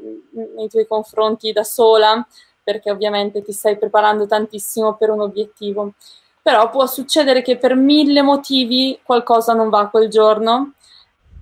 [0.55, 2.25] nei tuoi confronti da sola,
[2.63, 5.95] perché ovviamente ti stai preparando tantissimo per un obiettivo.
[6.41, 10.75] Però può succedere che per mille motivi qualcosa non va quel giorno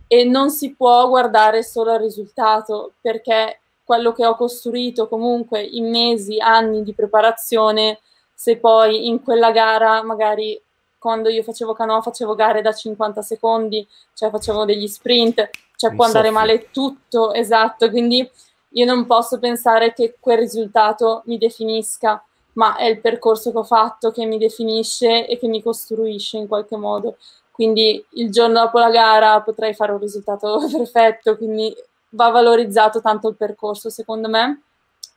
[0.07, 5.91] e non si può guardare solo al risultato perché quello che ho costruito comunque in
[5.91, 7.99] mesi, anni di preparazione,
[8.33, 10.59] se poi in quella gara magari
[10.99, 16.05] quando io facevo canoa facevo gare da 50 secondi, cioè facevo degli sprint, cioè può
[16.05, 18.29] andare male tutto, esatto, quindi
[18.69, 22.21] io non posso pensare che quel risultato mi definisca
[22.57, 26.47] ma è il percorso che ho fatto che mi definisce e che mi costruisce in
[26.47, 27.17] qualche modo.
[27.51, 31.73] Quindi il giorno dopo la gara potrei fare un risultato perfetto, quindi
[32.09, 34.61] va valorizzato tanto il percorso, secondo me,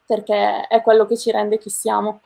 [0.07, 2.21] perché è quello che ci rende chi siamo.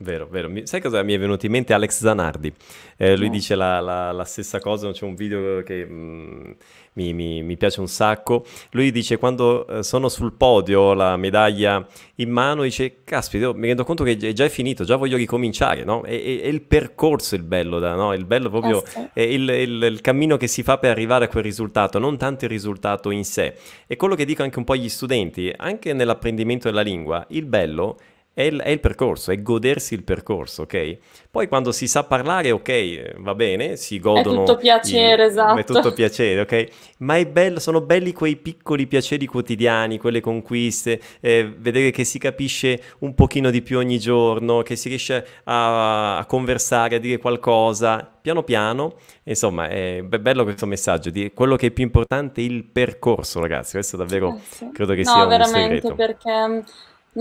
[0.00, 0.48] Vero, vero.
[0.62, 1.72] sai cosa mi è venuto in mente?
[1.72, 2.52] Alex Zanardi.
[2.96, 3.32] Eh, lui no.
[3.32, 6.50] dice la, la, la, stessa cosa, c'è un video che mh, mm,
[6.92, 8.44] mi, mi, mi, piace un sacco.
[8.70, 11.84] Lui dice quando eh, sono sul podio, la medaglia
[12.16, 16.02] in mano, dice, caspita, mi rendo conto che è già finito, già voglio ricominciare, no?
[16.04, 18.12] È, è, è il percorso il bello, da, no?
[18.12, 21.28] Il bello proprio eh è il, il, il, cammino che si fa per arrivare a
[21.28, 23.52] quel risultato, non tanto il risultato in sé.
[23.88, 27.96] E quello che dico anche un po' agli studenti, anche nell'apprendimento della lingua, il bello
[27.96, 30.98] è il, è il, percorso, è godersi il percorso, ok?
[31.30, 34.42] Poi quando si sa parlare, ok, va bene, si godono...
[34.42, 35.58] È tutto piacere, i, esatto.
[35.58, 36.68] È tutto piacere, ok?
[36.98, 42.18] Ma è bello, sono belli quei piccoli piaceri quotidiani, quelle conquiste, eh, vedere che si
[42.18, 47.18] capisce un pochino di più ogni giorno, che si riesce a, a conversare, a dire
[47.18, 52.44] qualcosa, piano piano, insomma, è bello questo messaggio, di quello che è più importante è
[52.44, 54.70] il percorso, ragazzi, questo davvero eh sì.
[54.72, 55.88] credo che no, sia un segreto.
[55.88, 56.64] No, veramente, perché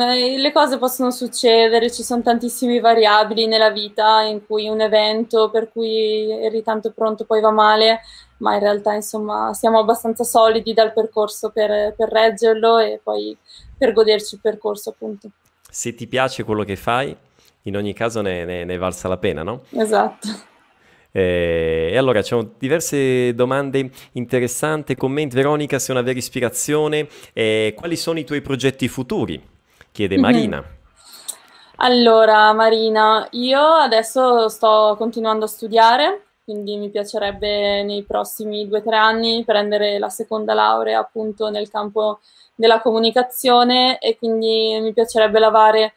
[0.05, 5.69] le cose possono succedere, ci sono tantissime variabili nella vita in cui un evento per
[5.71, 8.01] cui eri tanto pronto poi va male,
[8.37, 13.35] ma in realtà insomma siamo abbastanza solidi dal percorso per, per reggerlo e poi
[13.77, 15.29] per goderci il percorso appunto.
[15.69, 17.15] Se ti piace quello che fai,
[17.63, 19.63] in ogni caso ne, ne, ne valsa la pena, no?
[19.71, 20.27] Esatto.
[21.11, 25.35] Eh, e allora c'erano diverse domande interessanti, commenti.
[25.35, 27.07] Veronica, sei una vera ispirazione.
[27.33, 29.55] Eh, quali sono i tuoi progetti futuri?
[29.97, 30.17] Chiede.
[30.17, 30.63] Marina.
[31.79, 38.81] Allora, Marina, io adesso sto continuando a studiare, quindi mi piacerebbe nei prossimi due o
[38.81, 42.17] tre anni prendere la seconda laurea appunto nel campo
[42.55, 45.93] della comunicazione e quindi mi piacerebbe lavare,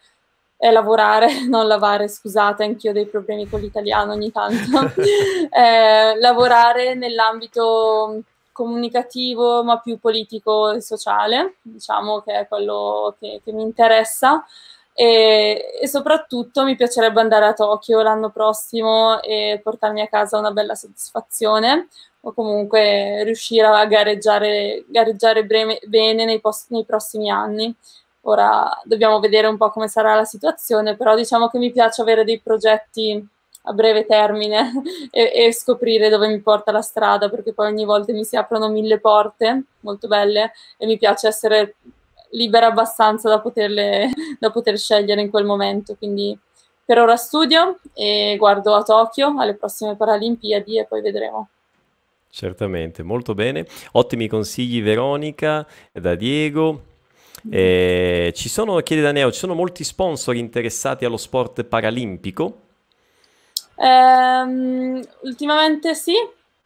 [0.58, 4.92] eh, lavorare, non lavare, scusate, anch'io ho dei problemi con l'italiano ogni tanto,
[5.50, 8.20] eh, lavorare nell'ambito
[8.52, 14.44] comunicativo ma più politico e sociale, diciamo che è quello che, che mi interessa.
[14.92, 20.50] E, e, soprattutto mi piacerebbe andare a Tokyo l'anno prossimo e portarmi a casa una
[20.50, 21.88] bella soddisfazione
[22.22, 27.74] o comunque riuscire a gareggiare, gareggiare breme, bene nei, post, nei prossimi anni.
[28.22, 32.24] Ora dobbiamo vedere un po' come sarà la situazione, però diciamo che mi piace avere
[32.24, 33.26] dei progetti
[33.62, 34.72] a breve termine
[35.10, 38.68] e, e, scoprire dove mi porta la strada, perché poi ogni volta mi si aprono
[38.68, 41.74] mille porte molto belle e mi piace essere
[42.30, 45.94] libera abbastanza da, poterle, da poter scegliere in quel momento.
[45.96, 46.38] Quindi
[46.84, 51.48] per ora studio e guardo a Tokyo alle prossime Paralimpiadi e poi vedremo.
[52.28, 53.66] Certamente, molto bene.
[53.92, 56.84] Ottimi consigli Veronica, da Diego.
[57.48, 62.68] Eh, ci sono, chiede Daneo, ci sono molti sponsor interessati allo sport paralimpico?
[63.82, 66.14] Ehm, ultimamente sì,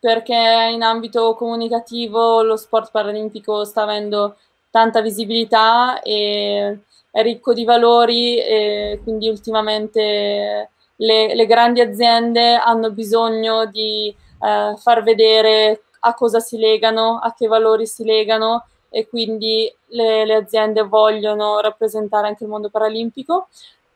[0.00, 0.34] perché
[0.72, 4.36] in ambito comunicativo lo sport paralimpico sta avendo
[4.70, 12.90] tanta visibilità e è ricco di valori e quindi ultimamente le, le grandi aziende hanno
[12.90, 19.06] bisogno di eh, far vedere a cosa si legano, a che valori si legano e
[19.08, 23.48] quindi le, le aziende vogliono rappresentare anche il mondo paralimpico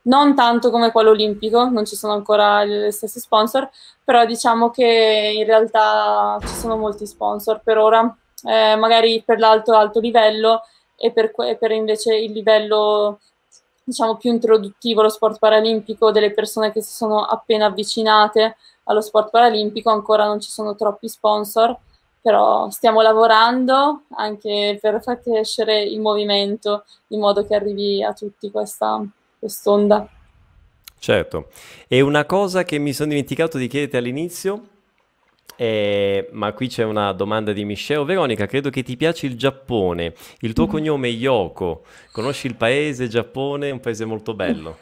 [0.09, 3.69] non tanto come quello olimpico, non ci sono ancora gli stessi sponsor,
[4.03, 9.75] però diciamo che in realtà ci sono molti sponsor per ora, eh, magari per l'alto
[9.75, 10.63] alto livello
[10.97, 13.21] e per, e per invece il livello
[13.85, 19.31] diciamo più introduttivo allo sport paralimpico delle persone che si sono appena avvicinate allo sport
[19.31, 21.77] paralimpico, ancora non ci sono troppi sponsor,
[22.21, 28.51] però stiamo lavorando anche per far crescere il movimento in modo che arrivi a tutti
[28.51, 29.03] questa
[29.39, 30.09] quest'onda.
[30.99, 31.49] Certo,
[31.87, 34.63] e una cosa che mi sono dimenticato di chiederti all'inizio,
[35.61, 38.05] eh, ma qui c'è una domanda di Michelle.
[38.05, 40.15] Veronica, credo che ti piace il Giappone.
[40.41, 40.71] Il tuo mm.
[40.71, 41.83] cognome è Yoko.
[42.13, 43.69] Conosci il paese Giappone?
[43.69, 44.79] È un paese molto bello.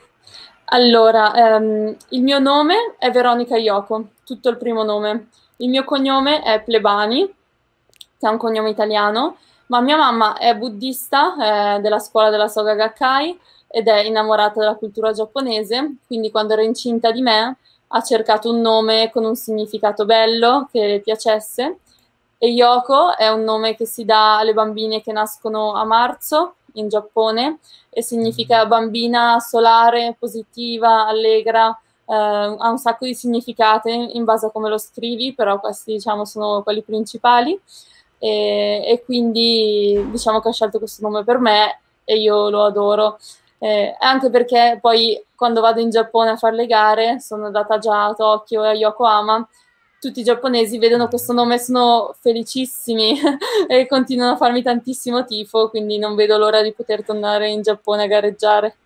[0.67, 5.29] Allora, ehm, il mio nome è Veronica Yoko, tutto il primo nome.
[5.59, 9.39] Il mio cognome è Plebani, che è un cognome italiano,
[9.69, 13.39] ma mia mamma è buddista eh, della scuola della Soga Gakkai
[13.77, 17.59] ed è innamorata della cultura giapponese, quindi quando era incinta di me
[17.89, 21.81] ha cercato un nome con un significato bello che le piacesse
[22.39, 26.89] e Yoko è un nome che si dà alle bambine che nascono a marzo in
[26.89, 27.59] Giappone
[27.91, 31.69] e significa bambina solare, positiva, allegra,
[32.07, 36.25] eh, ha un sacco di significati in base a come lo scrivi, però questi diciamo
[36.25, 37.61] sono quelli principali
[38.19, 43.19] e, e quindi diciamo che ha scelto questo nome per me e io lo adoro.
[43.59, 48.07] Eh, anche perché poi quando vado in Giappone a fare le gare, sono andata già
[48.07, 49.47] a Tokyo e a Yokohama,
[49.99, 53.19] tutti i giapponesi vedono questo nome e sono felicissimi
[53.69, 58.05] e continuano a farmi tantissimo tifo, quindi non vedo l'ora di poter tornare in Giappone
[58.05, 58.77] a gareggiare.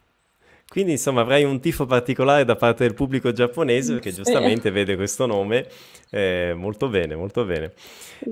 [0.70, 4.70] Quindi insomma avrai un tifo particolare da parte del pubblico giapponese perché giustamente sì.
[4.70, 5.66] vede questo nome.
[6.10, 7.72] Eh, molto bene, molto bene.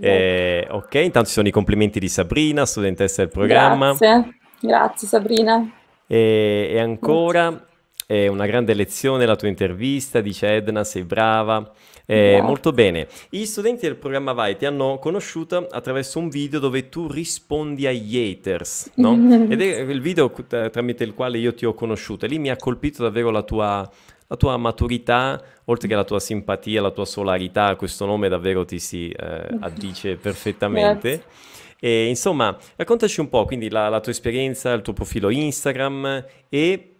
[0.01, 3.87] Eh, ok, intanto ci sono i complimenti di Sabrina, studentessa del programma.
[3.87, 5.78] Grazie, grazie Sabrina.
[6.09, 7.67] E, e ancora
[8.07, 11.71] è una grande lezione la tua intervista, dice Edna, sei brava.
[12.07, 13.07] Eh, molto bene.
[13.29, 18.17] Gli studenti del programma Vai ti hanno conosciuta attraverso un video dove tu rispondi agli
[18.17, 19.13] haters, no?
[19.51, 22.27] Ed è il video tramite il quale io ti ho conosciuta.
[22.27, 23.87] Lì mi ha colpito davvero la tua,
[24.27, 27.77] la tua maturità, oltre che la tua simpatia, la tua solarità.
[27.77, 31.11] Questo nome davvero ti si eh, addice perfettamente.
[31.11, 31.57] Grazie.
[31.81, 36.93] E, insomma, raccontaci un po' quindi la, la tua esperienza, il tuo profilo Instagram e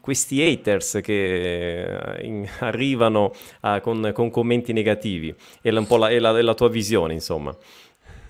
[0.00, 6.18] questi haters che eh, in, arrivano uh, con, con, commenti negativi e un po' la,
[6.18, 7.54] la, la, tua visione, insomma.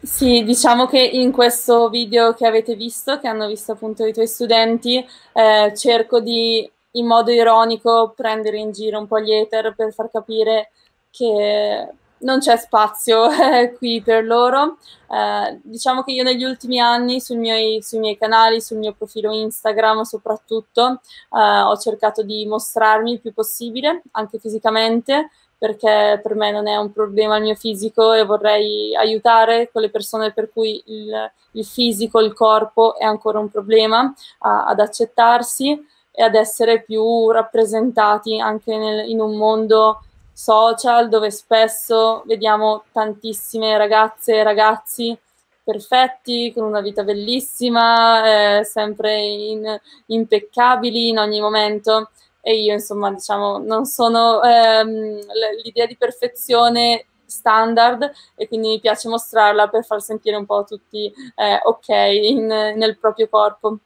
[0.03, 4.27] Sì, diciamo che in questo video che avete visto, che hanno visto appunto i tuoi
[4.27, 9.93] studenti, eh, cerco di in modo ironico prendere in giro un po' gli hater per
[9.93, 10.71] far capire
[11.11, 11.87] che
[12.21, 14.79] non c'è spazio eh, qui per loro.
[15.11, 19.33] Eh, diciamo che io negli ultimi anni sui miei, sui miei, canali, sul mio profilo
[19.33, 21.01] Instagram soprattutto,
[21.33, 26.77] eh, ho cercato di mostrarmi il più possibile, anche fisicamente, perché per me non è
[26.77, 32.21] un problema il mio fisico e vorrei aiutare quelle persone per cui il, il fisico,
[32.21, 38.77] il corpo è ancora un problema, a, ad accettarsi e ad essere più rappresentati anche
[38.77, 40.03] nel, in un mondo
[40.41, 45.17] social dove spesso vediamo tantissime ragazze e ragazzi
[45.63, 52.11] perfetti, con una vita bellissima, eh, sempre in, impeccabili in ogni momento.
[52.41, 55.21] E io, insomma, diciamo, non sono ehm,
[55.63, 61.13] l'idea di perfezione standard e quindi mi piace mostrarla per far sentire un po' tutti
[61.37, 63.79] eh, ok in, nel proprio corpo.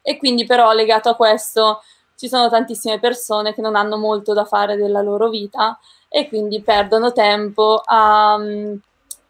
[0.00, 1.80] E quindi però legato a questo
[2.22, 5.76] ci sono tantissime persone che non hanno molto da fare della loro vita
[6.08, 8.78] e quindi perdono tempo a um,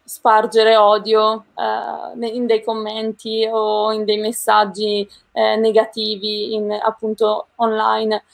[0.04, 8.24] spargere odio uh, in dei commenti o in dei messaggi uh, negativi in, appunto online.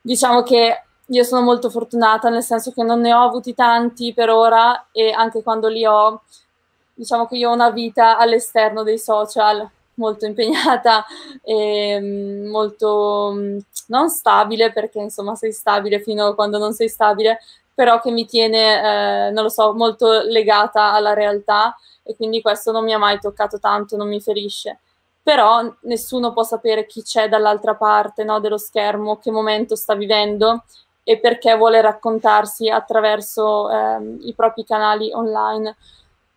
[0.00, 4.30] Diciamo che io sono molto fortunata nel senso che non ne ho avuti tanti per
[4.30, 6.22] ora e anche quando li ho,
[6.94, 9.68] diciamo che io ho una vita all'esterno dei social
[9.98, 11.04] molto impegnata
[11.42, 16.88] e mm, molto mm, non stabile, perché insomma sei stabile fino a quando non sei
[16.88, 17.38] stabile,
[17.74, 22.72] però che mi tiene, eh, non lo so, molto legata alla realtà e quindi questo
[22.72, 24.80] non mi ha mai toccato tanto, non mi ferisce.
[25.22, 30.64] Però nessuno può sapere chi c'è dall'altra parte no, dello schermo, che momento sta vivendo
[31.04, 35.76] e perché vuole raccontarsi attraverso eh, i propri canali online.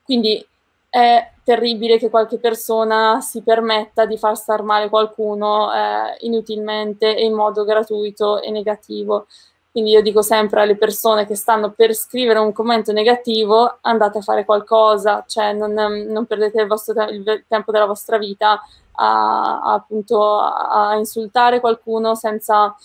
[0.03, 0.45] Quindi
[0.91, 7.23] è terribile che qualche persona si permetta di far star male qualcuno eh, inutilmente e
[7.23, 9.27] in modo gratuito e negativo.
[9.71, 14.21] Quindi io dico sempre alle persone che stanno per scrivere un commento negativo, andate a
[14.21, 18.59] fare qualcosa, cioè non, non perdete il, vostro il tempo della vostra vita
[18.91, 22.75] a, a, appunto a insultare qualcuno senza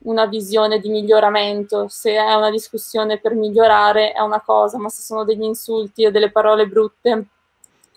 [0.00, 1.86] una visione di miglioramento.
[1.88, 6.10] Se è una discussione per migliorare è una cosa, ma se sono degli insulti o
[6.10, 7.28] delle parole brutte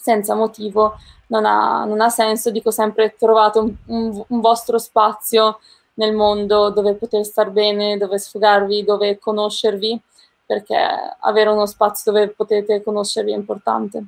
[0.02, 0.96] senza motivo
[1.28, 2.52] non ha, non ha senso.
[2.52, 5.60] Dico sempre trovate un, un, un vostro spazio
[5.96, 10.00] nel mondo dove poter star bene, dove sfogarvi, dove conoscervi,
[10.46, 10.78] perché
[11.20, 14.04] avere uno spazio dove potete conoscervi è importante.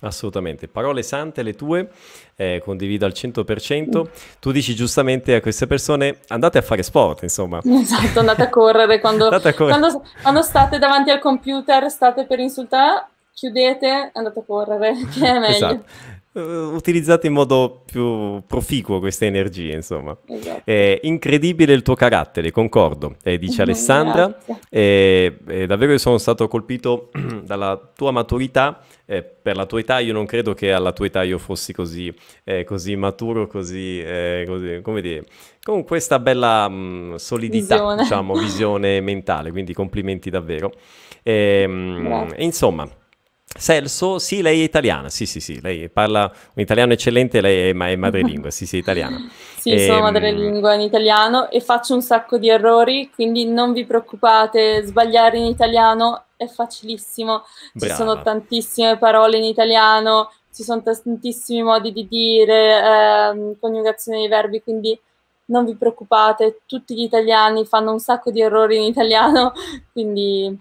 [0.00, 1.88] Assolutamente, parole sante le tue,
[2.34, 4.00] eh, condivido al 100%.
[4.00, 4.10] Mm.
[4.40, 7.60] Tu dici giustamente a queste persone andate a fare sport, insomma.
[7.64, 9.54] Esatto, andate a correre quando, a correre.
[9.54, 15.38] quando, quando state davanti al computer, state per insultare, chiudete, andate a correre, che è
[15.38, 15.46] meglio.
[15.46, 15.84] Esatto.
[16.36, 20.16] Utilizzate in modo più proficuo queste energie, insomma.
[20.26, 20.62] Esatto.
[20.64, 24.36] È incredibile il tuo carattere, concordo, eh, dice Alessandra.
[24.68, 27.10] E, e davvero sono stato colpito
[27.44, 28.80] dalla tua maturità.
[29.06, 32.12] Eh, per la tua età, io non credo che alla tua età io fossi così,
[32.42, 35.26] eh, così maturo, così, eh, così, come dire,
[35.62, 38.02] con questa bella mh, mm, solidità, visione.
[38.02, 39.52] diciamo, visione mentale.
[39.52, 40.72] Quindi complimenti davvero.
[41.22, 42.88] Ehm, e, mh, insomma.
[43.56, 47.72] Celso, sì, lei è italiana, sì, sì, sì, lei parla un italiano eccellente, lei è,
[47.72, 49.16] ma- è madrelingua, sì, sì, italiana.
[49.56, 53.72] sì, e, sono ehm, madrelingua in italiano e faccio un sacco di errori, quindi non
[53.72, 57.94] vi preoccupate, sbagliare in italiano è facilissimo, Brava.
[57.94, 64.28] ci sono tantissime parole in italiano, ci sono tantissimi modi di dire, eh, coniugazione dei
[64.28, 64.98] verbi, quindi
[65.46, 69.52] non vi preoccupate, tutti gli italiani fanno un sacco di errori in italiano,
[69.92, 70.58] quindi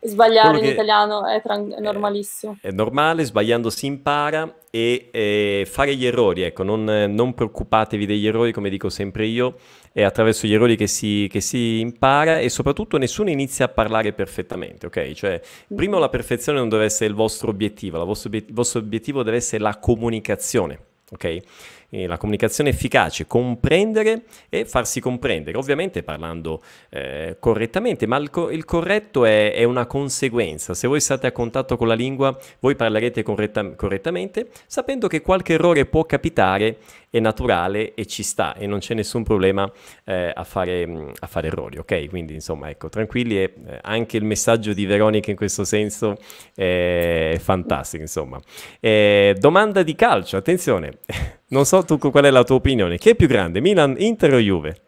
[0.00, 2.56] Sbagliare in italiano è, tran- è, normalissimo.
[2.60, 8.26] È normale, sbagliando si impara e, e fare gli errori, ecco, non, non, preoccupatevi degli
[8.26, 9.56] errori, come dico sempre io,
[9.92, 14.12] è attraverso gli errori che si, che si, impara e soprattutto nessuno inizia a parlare
[14.12, 15.12] perfettamente, ok?
[15.12, 15.40] Cioè,
[15.74, 19.62] prima la perfezione non deve essere il vostro obiettivo, vostro il vostro obiettivo deve essere
[19.62, 20.78] la comunicazione,
[21.10, 21.38] ok?
[21.90, 28.50] Eh, la comunicazione efficace, comprendere e farsi comprendere, ovviamente parlando eh, correttamente, ma il, co-
[28.50, 30.74] il corretto è, è, una conseguenza.
[30.74, 35.54] Se voi state a contatto con la lingua, voi parlerete corretta- correttamente, sapendo che qualche
[35.54, 36.78] errore può capitare,
[37.10, 39.70] è naturale e ci sta e non c'è nessun problema
[40.04, 42.08] eh, a, fare, a, fare, errori, ok?
[42.08, 46.16] Quindi insomma, ecco, tranquilli e eh, anche il messaggio di Veronica in questo senso
[46.54, 48.40] è fantastico, insomma.
[48.80, 50.98] Eh, domanda di calcio, attenzione.
[51.50, 52.98] Non so tu qual è la tua opinione.
[52.98, 54.82] Chi è più grande, Milan, Inter o Juve?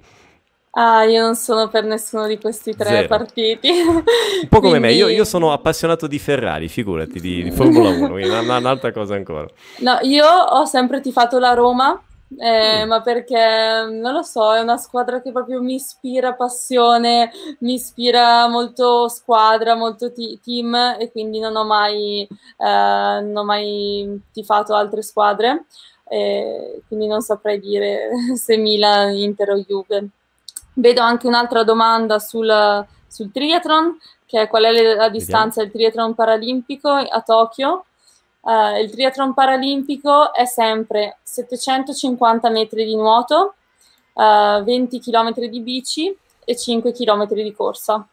[0.72, 3.08] Ah, io non sono per nessuno di questi tre Zero.
[3.08, 3.70] partiti.
[3.70, 4.86] Un po' come Quindi...
[4.86, 9.14] me, io, io, sono appassionato di Ferrari, figurati, di, di Formula 1, una, un'altra cosa
[9.14, 9.48] ancora.
[9.78, 12.00] No, io ho sempre tifato la Roma,
[12.38, 12.88] eh, mm.
[12.88, 18.48] ma perché non lo so, è una squadra che proprio mi ispira passione, mi ispira
[18.48, 24.74] molto squadra, molto t- team e quindi non ho mai, eh, non ho mai tifato
[24.74, 25.64] altre squadre
[26.12, 30.08] eh, quindi non saprei dire se Milan, Inter o Juve.
[30.74, 36.14] Vedo anche un'altra domanda sul, sul triathlon, che è qual è la distanza del triathlon
[36.14, 37.84] paralimpico a Tokyo.
[38.40, 43.54] Uh, il triathlon paralimpico è sempre 750 metri di nuoto,
[44.14, 48.06] uh, 20 km di bici e 5 km di corsa,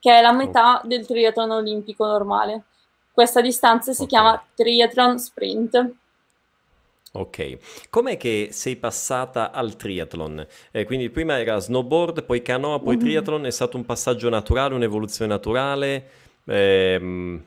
[0.00, 2.64] che è la metà del triathlon olimpico normale.
[3.12, 4.08] Questa distanza si okay.
[4.08, 5.94] chiama triathlon sprint.
[7.12, 10.46] Ok, com'è che sei passata al triathlon?
[10.70, 13.04] Eh, quindi prima era snowboard, poi canoa, poi mm-hmm.
[13.04, 16.08] triathlon, è stato un passaggio naturale, un'evoluzione naturale?
[16.46, 17.44] Ehm...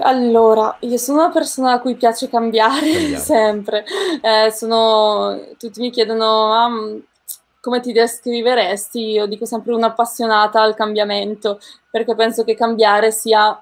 [0.00, 3.22] Allora, io sono una persona a cui piace cambiare, cambiare.
[3.22, 3.84] sempre.
[4.20, 5.40] Eh, sono...
[5.58, 6.70] Tutti mi chiedono ah,
[7.60, 9.10] come ti descriveresti?
[9.10, 11.60] Io dico sempre un'appassionata al cambiamento,
[11.90, 13.60] perché penso che cambiare sia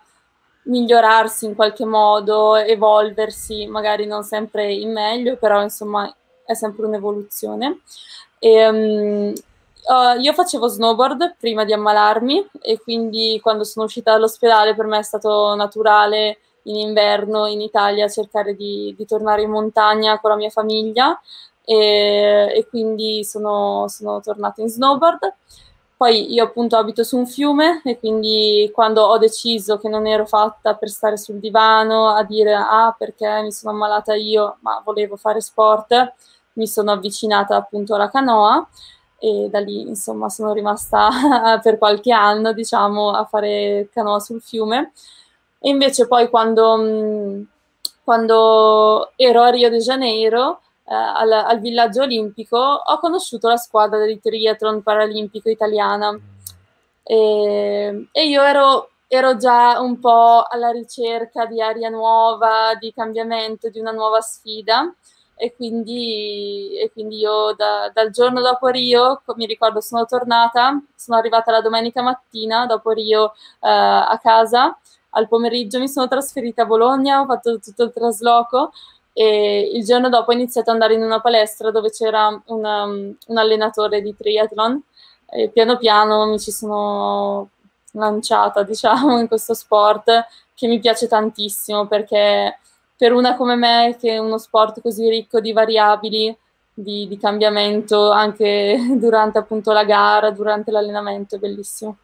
[0.65, 6.13] migliorarsi in qualche modo, evolversi, magari non sempre in meglio, però insomma
[6.45, 7.81] è sempre un'evoluzione.
[8.39, 9.33] E, um,
[9.87, 14.99] uh, io facevo snowboard prima di ammalarmi e quindi quando sono uscita dall'ospedale per me
[14.99, 20.37] è stato naturale in inverno in Italia cercare di, di tornare in montagna con la
[20.37, 21.19] mia famiglia
[21.65, 25.35] e, e quindi sono, sono tornata in snowboard.
[25.97, 30.25] Poi io appunto abito su un fiume e quindi quando ho deciso che non ero
[30.25, 35.17] fatta per stare sul divano a dire ah perché mi sono ammalata io ma volevo
[35.17, 36.15] fare sport,
[36.55, 38.67] mi sono avvicinata appunto alla canoa
[39.21, 44.93] e da lì insomma sono rimasta per qualche anno diciamo a fare canoa sul fiume
[45.63, 47.45] e invece poi quando,
[48.03, 53.99] quando ero a Rio de Janeiro eh, al, al, villaggio olimpico, ho conosciuto la squadra
[53.99, 56.19] del triathlon paralimpico italiana
[57.03, 63.69] e, e io ero, ero, già un po' alla ricerca di aria nuova, di cambiamento,
[63.69, 64.93] di una nuova sfida.
[65.43, 71.17] E quindi, e quindi io da, dal giorno dopo Rio, mi ricordo, sono tornata, sono
[71.17, 74.79] arrivata la domenica mattina dopo Rio eh, a casa,
[75.11, 78.71] al pomeriggio mi sono trasferita a Bologna, ho fatto tutto il trasloco
[79.15, 83.17] e il giorno dopo ho iniziato ad andare in una palestra dove c'era una, um,
[83.27, 84.83] un allenatore di triathlon
[85.31, 87.49] e piano piano mi ci sono
[87.93, 92.59] lanciata, diciamo, in questo sport che mi piace tantissimo perché
[93.01, 96.37] per una come me, che è uno sport così ricco di variabili,
[96.75, 101.97] di, di cambiamento anche durante appunto la gara, durante l'allenamento, è bellissimo.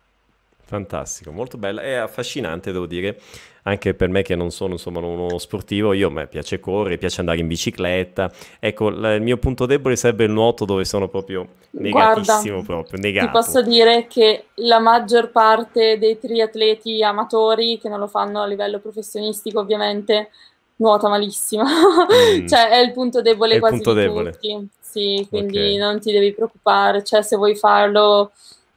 [0.65, 3.21] Fantastico, molto bella e affascinante, devo dire,
[3.65, 7.21] anche per me che non sono insomma uno sportivo, io a me piace correre, piace
[7.21, 8.33] andare in bicicletta.
[8.59, 12.99] Ecco, l- il mio punto debole sarebbe il nuoto dove sono proprio negatissimo Guarda, proprio,
[13.03, 13.27] negato.
[13.27, 18.47] ti posso dire che la maggior parte dei triatleti amatori, che non lo fanno a
[18.47, 20.31] livello professionistico ovviamente,
[20.77, 21.64] nuota malissimo.
[21.64, 24.33] Mm, Cioè è il punto è debole il quasi punto di debole.
[24.33, 24.68] tutti.
[24.81, 25.79] Sì, quindi Ok.
[25.79, 27.03] non ti devi preoccupare.
[27.05, 28.33] Cioè se vuoi farlo,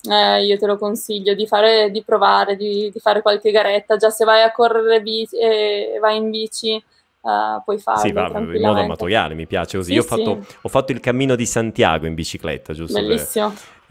[0.09, 3.95] eh, io te lo consiglio di fare, di provare, di, di fare qualche garetta.
[3.97, 8.27] Già se vai a correre bici, e vai in bici, eh, puoi Sì, farlo va
[8.39, 9.89] in modo amatoriale, mi piace così.
[9.89, 13.03] Sì, Io ho sì, fatto, ho fatto il cammino di Santiago in bicicletta, giusto per...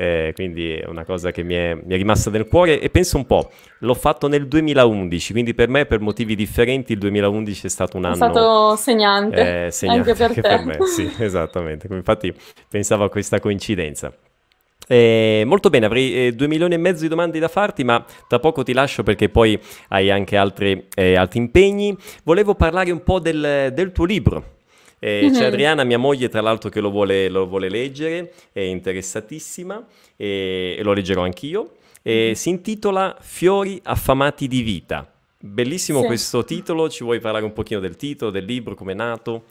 [0.00, 3.16] eh, quindi è una cosa che mi è, mi è rimasta nel cuore e penso
[3.16, 7.68] un po', l'ho fatto nel 2011, quindi per me per motivi differenti il 2011 è
[7.68, 11.88] stato un È anno stato segnante eh, anche segnante per anche per me, sì, esattamente.
[11.90, 12.32] Infatti
[12.68, 14.12] pensavo a questa coincidenza.
[14.86, 18.38] Eh, molto bene, avrei eh, due milioni e mezzo di domande da farti, ma tra
[18.38, 21.96] poco ti lascio perché poi hai anche altre, eh, altri impegni.
[22.22, 24.57] Volevo parlare un po' del, del tuo libro.
[24.98, 25.46] Eh, c'è Mhm.
[25.46, 29.84] Adriana, mia moglie, tra l'altro, che lo vuole, lo vuole leggere, è interessatissima
[30.16, 31.74] e, e lo leggerò anch'io.
[32.02, 35.12] E si intitola Fiori affamati di vita.
[35.40, 36.06] Bellissimo Sì.
[36.06, 39.44] questo titolo, ci vuoi parlare un pochino del titolo, del libro, come è nato?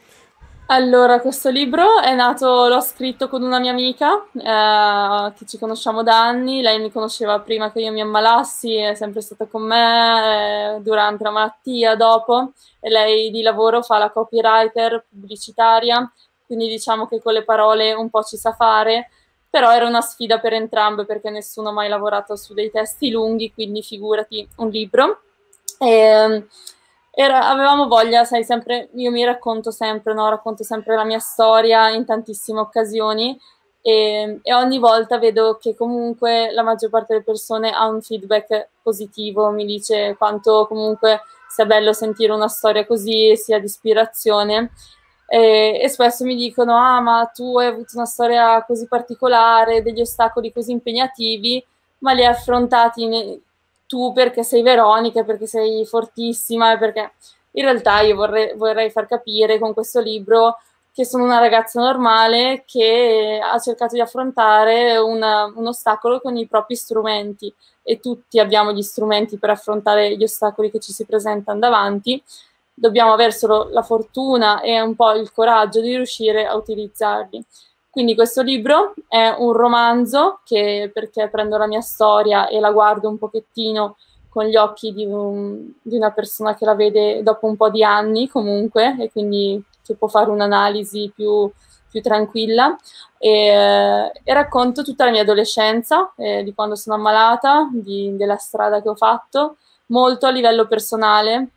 [0.70, 6.04] Allora, questo libro è nato, l'ho scritto con una mia amica, eh, che ci conosciamo
[6.04, 6.62] da anni.
[6.62, 11.24] Lei mi conosceva prima che io mi ammalassi, è sempre stata con me, eh, durante
[11.24, 12.52] la malattia, dopo.
[12.82, 16.12] E lei di lavoro fa la copywriter pubblicitaria,
[16.46, 19.10] quindi diciamo che con le parole un po' ci sa fare.
[19.50, 23.54] Però era una sfida per entrambe perché nessuno ha mai lavorato su dei testi lunghi,
[23.54, 25.22] quindi figurati un libro.
[25.80, 26.46] E,
[27.20, 30.30] era- avevamo voglia, sai, sempre, io mi racconto sempre, no?
[30.30, 33.36] Racconto sempre la mia storia in tantissime occasioni
[33.82, 38.70] e, e ogni volta vedo che comunque la maggior parte delle persone ha un feedback
[38.84, 44.72] positivo, mi dice quanto comunque sia bello sentire una storia così, sia di ispirazione.
[45.28, 50.02] E, e spesso mi dicono: Ah, ma tu hai avuto una storia così particolare, degli
[50.02, 51.66] ostacoli così impegnativi,
[52.00, 53.42] ma li hai affrontati
[53.88, 57.14] tu perché sei Veronica, perché sei fortissima, perché
[57.52, 60.58] in realtà io vorrei, vorrei far capire con questo libro
[60.92, 66.48] che sono una ragazza normale che ha cercato di affrontare una- un ostacolo con i
[66.48, 71.60] propri strumenti e tutti abbiamo gli strumenti per affrontare gli ostacoli che ci si presentano
[71.60, 72.22] davanti.
[72.74, 77.44] Dobbiamo avere solo la fortuna e un po' il coraggio di riuscire a utilizzarli.
[77.98, 83.10] Quindi questo libro è un romanzo che perché prendo la mia storia e la guardo
[83.10, 83.98] un pochettino
[84.30, 87.84] con gli occhi di, un- di una persona che la vede dopo un po' di
[87.84, 91.52] anni comunque e quindi che può fare un'analisi più,
[91.90, 92.78] più tranquilla.
[93.18, 98.80] E, e racconto tutta la mia adolescenza, eh, di quando sono ammalata, di- della strada
[98.80, 99.56] che ho fatto,
[99.88, 101.48] molto a livello personale,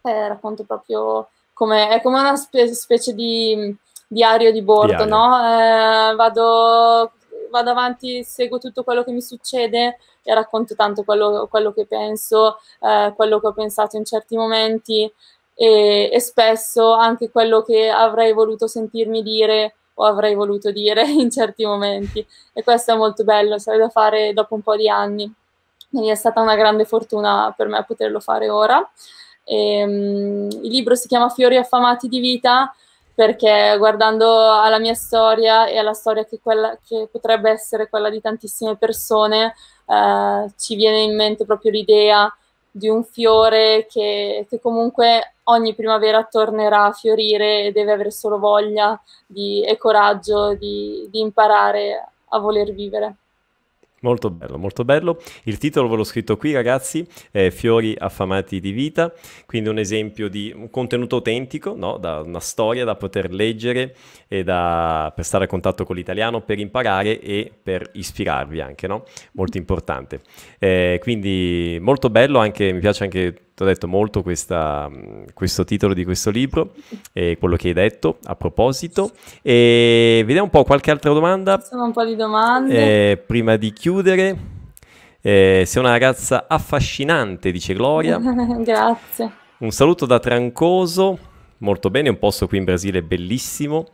[0.00, 3.76] eh, racconto proprio come, è come una spe- specie di
[4.06, 5.14] diario di bordo, Diario.
[5.14, 5.36] no?
[5.38, 7.12] Eh, vado,
[7.50, 12.58] vado avanti, seguo tutto quello che mi succede e racconto tanto quello, quello che penso,
[12.80, 15.10] eh, quello che ho pensato in certi momenti
[15.54, 21.30] e, e spesso anche quello che avrei voluto sentirmi dire o avrei voluto dire in
[21.30, 22.26] certi momenti.
[22.52, 25.32] E questo è molto bello, sai, da fare dopo un po' di anni.
[25.88, 28.90] Quindi è stata una grande fortuna per me poterlo fare ora.
[29.44, 32.74] Ehm, il libro si chiama Fiori affamati di vita
[33.14, 38.20] perché guardando alla mia storia e alla storia che, quella, che potrebbe essere quella di
[38.20, 39.54] tantissime persone,
[39.86, 42.34] eh, ci viene in mente proprio l'idea
[42.70, 48.38] di un fiore che, che comunque ogni primavera tornerà a fiorire e deve avere solo
[48.38, 53.16] voglia di, e coraggio di, di imparare a voler vivere.
[54.04, 55.18] Molto bello, molto bello.
[55.44, 57.06] Il titolo ve l'ho scritto qui, ragazzi,
[57.50, 59.10] Fiori affamati di vita,
[59.46, 61.96] quindi un esempio di un contenuto autentico, no?
[61.96, 63.96] Da una storia da poter leggere
[64.28, 69.04] e da, per stare a contatto con l'italiano, per imparare e per ispirarvi anche, no?
[69.32, 70.20] Molto importante.
[70.58, 75.64] Eh, quindi molto bello, anche, mi piace anche, ti ho detto molto questa, mh, questo
[75.64, 76.74] titolo di questo libro
[77.12, 79.12] e quello che hai detto a proposito.
[79.42, 81.60] E vediamo un po' qualche altra domanda.
[81.60, 83.12] Sono un po' di domande.
[83.12, 84.36] Eh, prima di chiudere,
[85.20, 88.18] eh, sei una ragazza affascinante, dice Gloria.
[88.58, 89.32] Grazie.
[89.58, 91.18] Un saluto da Trancoso,
[91.58, 93.86] molto bene, un posto qui in Brasile bellissimo.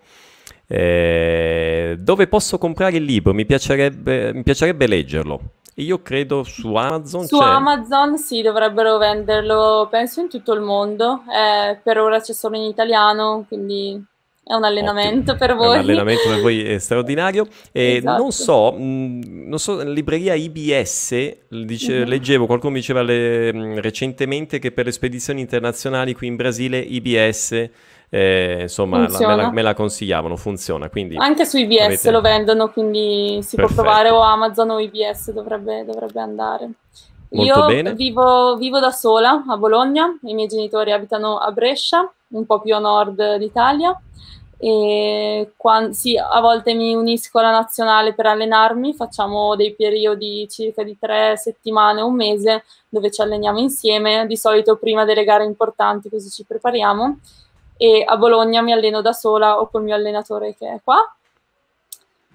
[0.67, 3.35] Eh, dove posso comprare il libro?
[3.35, 5.41] Mi piacerebbe, mi piacerebbe leggerlo.
[5.81, 7.27] E io credo su Amazon.
[7.27, 7.45] Su c'è.
[7.45, 11.23] Amazon sì, dovrebbero venderlo, penso in tutto il mondo.
[11.33, 14.03] Eh, per ora c'è solo in italiano, quindi
[14.45, 15.37] è un allenamento Ottimo.
[15.39, 15.75] per È voi.
[15.75, 17.47] un allenamento per voi è straordinario.
[17.73, 18.21] E Esatto.
[18.23, 21.15] non so, mh, non so, libreria IBS,
[21.49, 22.09] dice- Mhm.
[22.09, 26.79] leggevo, qualcuno mi diceva le- mh, recentemente che per le spedizioni internazionali qui in Brasile
[26.79, 27.69] IBS,
[28.11, 30.89] eh, insomma, la- me, la, me la consigliavano, funziona.
[30.91, 33.83] Quindi Anche su IBS avete- lo vendono, quindi si Perfetto.
[33.83, 36.71] può provare o Amazon o IBS dovrebbe, dovrebbe andare.
[37.33, 37.95] Molto Io bene.
[37.95, 42.75] Vivo, vivo da sola a Bologna, i miei genitori abitano a Brescia, un po' più
[42.75, 43.97] a nord d'Italia.
[44.63, 50.83] E quan- sì, a volte mi unisco alla nazionale per allenarmi, facciamo dei periodi circa
[50.83, 56.11] di tre settimane, un mese, dove ci alleniamo insieme, di solito prima delle gare importanti,
[56.11, 57.19] così ci prepariamo.
[57.83, 60.99] E a Bologna mi alleno da sola o col mio allenatore che è qua.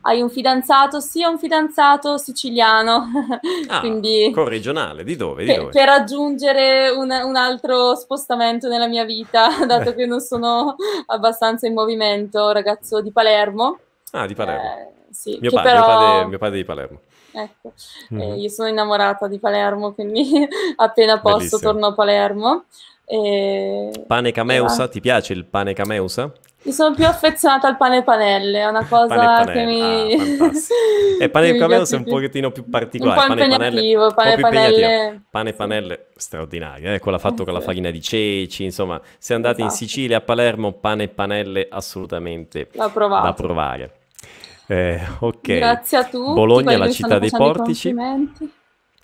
[0.02, 1.00] Hai un fidanzato?
[1.00, 3.06] Sì, ho un fidanzato siciliano,
[3.70, 5.44] Ah, quindi corregionale, di dove?
[5.44, 5.72] Di per, dove?
[5.72, 10.76] per aggiungere un, un altro spostamento nella mia vita, dato che non sono
[11.08, 13.80] abbastanza in movimento, ragazzo di Palermo.
[14.12, 14.64] Ah, di Palermo.
[14.64, 17.00] Eh, sì, Mio padre, mio però- padre- mio padre di Palermo.
[17.32, 17.74] Ecco,
[18.10, 18.20] Mhm.
[18.22, 21.62] eh, io sono innamorata di Palermo, quindi appena posso Bellissimo.
[21.72, 22.64] torno a Palermo.
[23.06, 23.92] E...
[24.08, 24.88] Pane cameusa, Ah.
[24.88, 26.32] ti piace il pane cameusa?
[26.64, 29.80] Io sono più affezionata al pane e panelle, è una cosa Pane e che mi...
[29.80, 30.52] panelle, ah.
[31.24, 33.22] E pane mi cameusa è un pochettino più Un particolare.
[33.22, 34.82] po' pane panelle, impegnativo, pane un po' impegnativo.
[34.82, 35.22] panelle...
[35.30, 35.58] Pane e sì.
[35.58, 37.00] panelle straordinario, eh?
[37.00, 39.84] quello fatto con la farina di ceci, insomma, se andate in Esatto.
[39.84, 43.92] Sicilia, a Palermo, pane e panelle assolutamente da provare.
[44.68, 46.34] Eh, ok, Grazie a tutti.
[46.34, 47.94] Bologna, la città dei portici.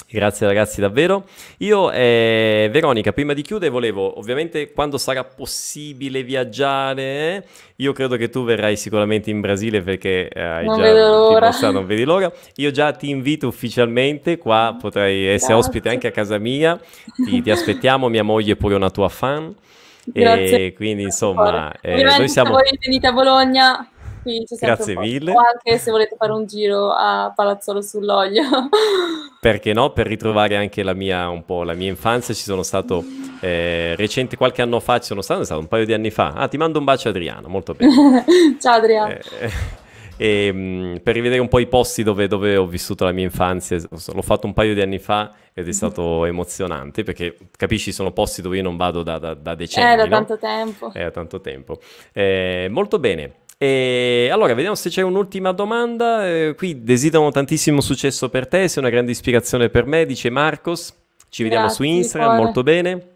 [0.09, 1.23] Grazie ragazzi davvero.
[1.59, 7.43] Io, eh, Veronica, prima di chiudere volevo, ovviamente quando sarà possibile viaggiare, eh,
[7.77, 11.39] io credo che tu verrai sicuramente in Brasile perché eh, hai Non già vedo l'ora.
[11.39, 12.31] dimostrato, non vedi l'ora.
[12.55, 15.53] Io già ti invito ufficialmente, qua potrai essere Grazie.
[15.55, 16.77] ospite anche a casa mia,
[17.15, 19.55] ti, ti aspettiamo, mia moglie è pure una tua fan.
[20.03, 20.65] Grazie.
[20.65, 22.57] E quindi insomma, eh, noi siamo...
[22.57, 23.87] se voi venite a Bologna,
[24.21, 25.31] qui c'è Grazie mille.
[25.31, 28.43] O anche se volete fare un giro a Palazzolo sull'Olio.
[29.39, 29.91] Perché no?
[29.91, 33.03] Per ritrovare anche la mia, un po' la mia infanzia, ci sono stato
[33.39, 36.33] eh, recente, qualche anno fa, ci sono stato, è stato un paio di anni fa.
[36.33, 38.23] Ah, ti mando un bacio Adriano, molto bene.
[38.61, 39.13] Ciao Adriano.
[39.13, 39.79] Eh,
[40.21, 43.79] e, mh, per rivedere un po' i posti dove, dove ho vissuto la mia infanzia,
[43.89, 48.43] l'ho fatto un paio di anni fa ed è stato emozionante perché capisci, sono posti
[48.43, 50.09] dove io non vado da, da, da decenni, eh, da no?
[50.09, 50.91] tanto tempo.
[50.93, 51.79] È da tanto tempo.
[52.13, 53.39] Eh, molto bene.
[53.63, 56.27] E allora, vediamo se c'è un'ultima domanda.
[56.27, 60.91] Eh, qui desiderano tantissimo successo per te, sei una grande ispirazione per me, dice Marcos.
[61.29, 62.43] Ci vediamo Grazie, su Instagram, cuore.
[62.43, 63.07] molto bene.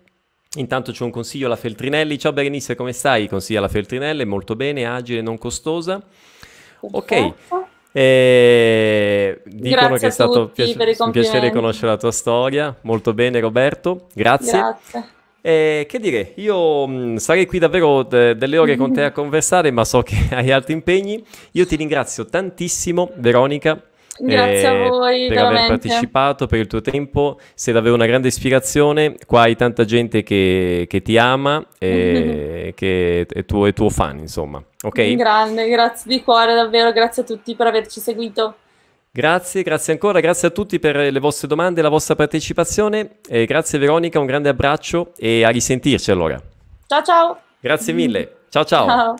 [0.57, 2.19] Intanto c'è un consiglio alla Feltrinelli.
[2.19, 3.27] Ciao Berenice, come stai?
[3.27, 5.99] Consiglia alla Feltrinelli, molto bene, agile, non costosa.
[6.79, 7.05] Ok.
[7.07, 7.67] Perfetto.
[7.91, 12.11] Eh, dicono Grazie che è stato tutti piace- per i un piacere conoscere la tua
[12.11, 12.77] storia.
[12.81, 14.09] Molto bene, Roberto.
[14.13, 14.59] Grazie.
[14.59, 15.09] Grazie.
[15.45, 19.69] Eh, che dire, io mh, sarei qui davvero de- delle ore con te a conversare,
[19.69, 21.23] ma so che hai altri impegni.
[21.51, 23.79] Io ti ringrazio tantissimo, Veronica.
[24.17, 25.87] Grazie a eh, voi, per aver veramente.
[25.87, 27.39] partecipato, per il tuo tempo.
[27.53, 29.17] Sei davvero una grande ispirazione.
[29.27, 34.17] Qua hai tanta gente che, che ti ama e che è tuo, è tuo fan,
[34.17, 34.63] insomma.
[34.81, 35.13] Ok?
[35.13, 38.55] Grande, grazie di cuore, davvero, grazie a tutti per averci seguito.
[39.15, 43.19] Grazie, grazie ancora, grazie a tutti per le vostre domande e la vostra partecipazione.
[43.25, 46.37] E grazie Veronica, un grande abbraccio e a risentirci allora.
[46.85, 47.39] Ciao ciao.
[47.61, 48.39] Grazie mille.
[48.49, 48.85] Ciao ciao.
[48.85, 49.15] Ciao.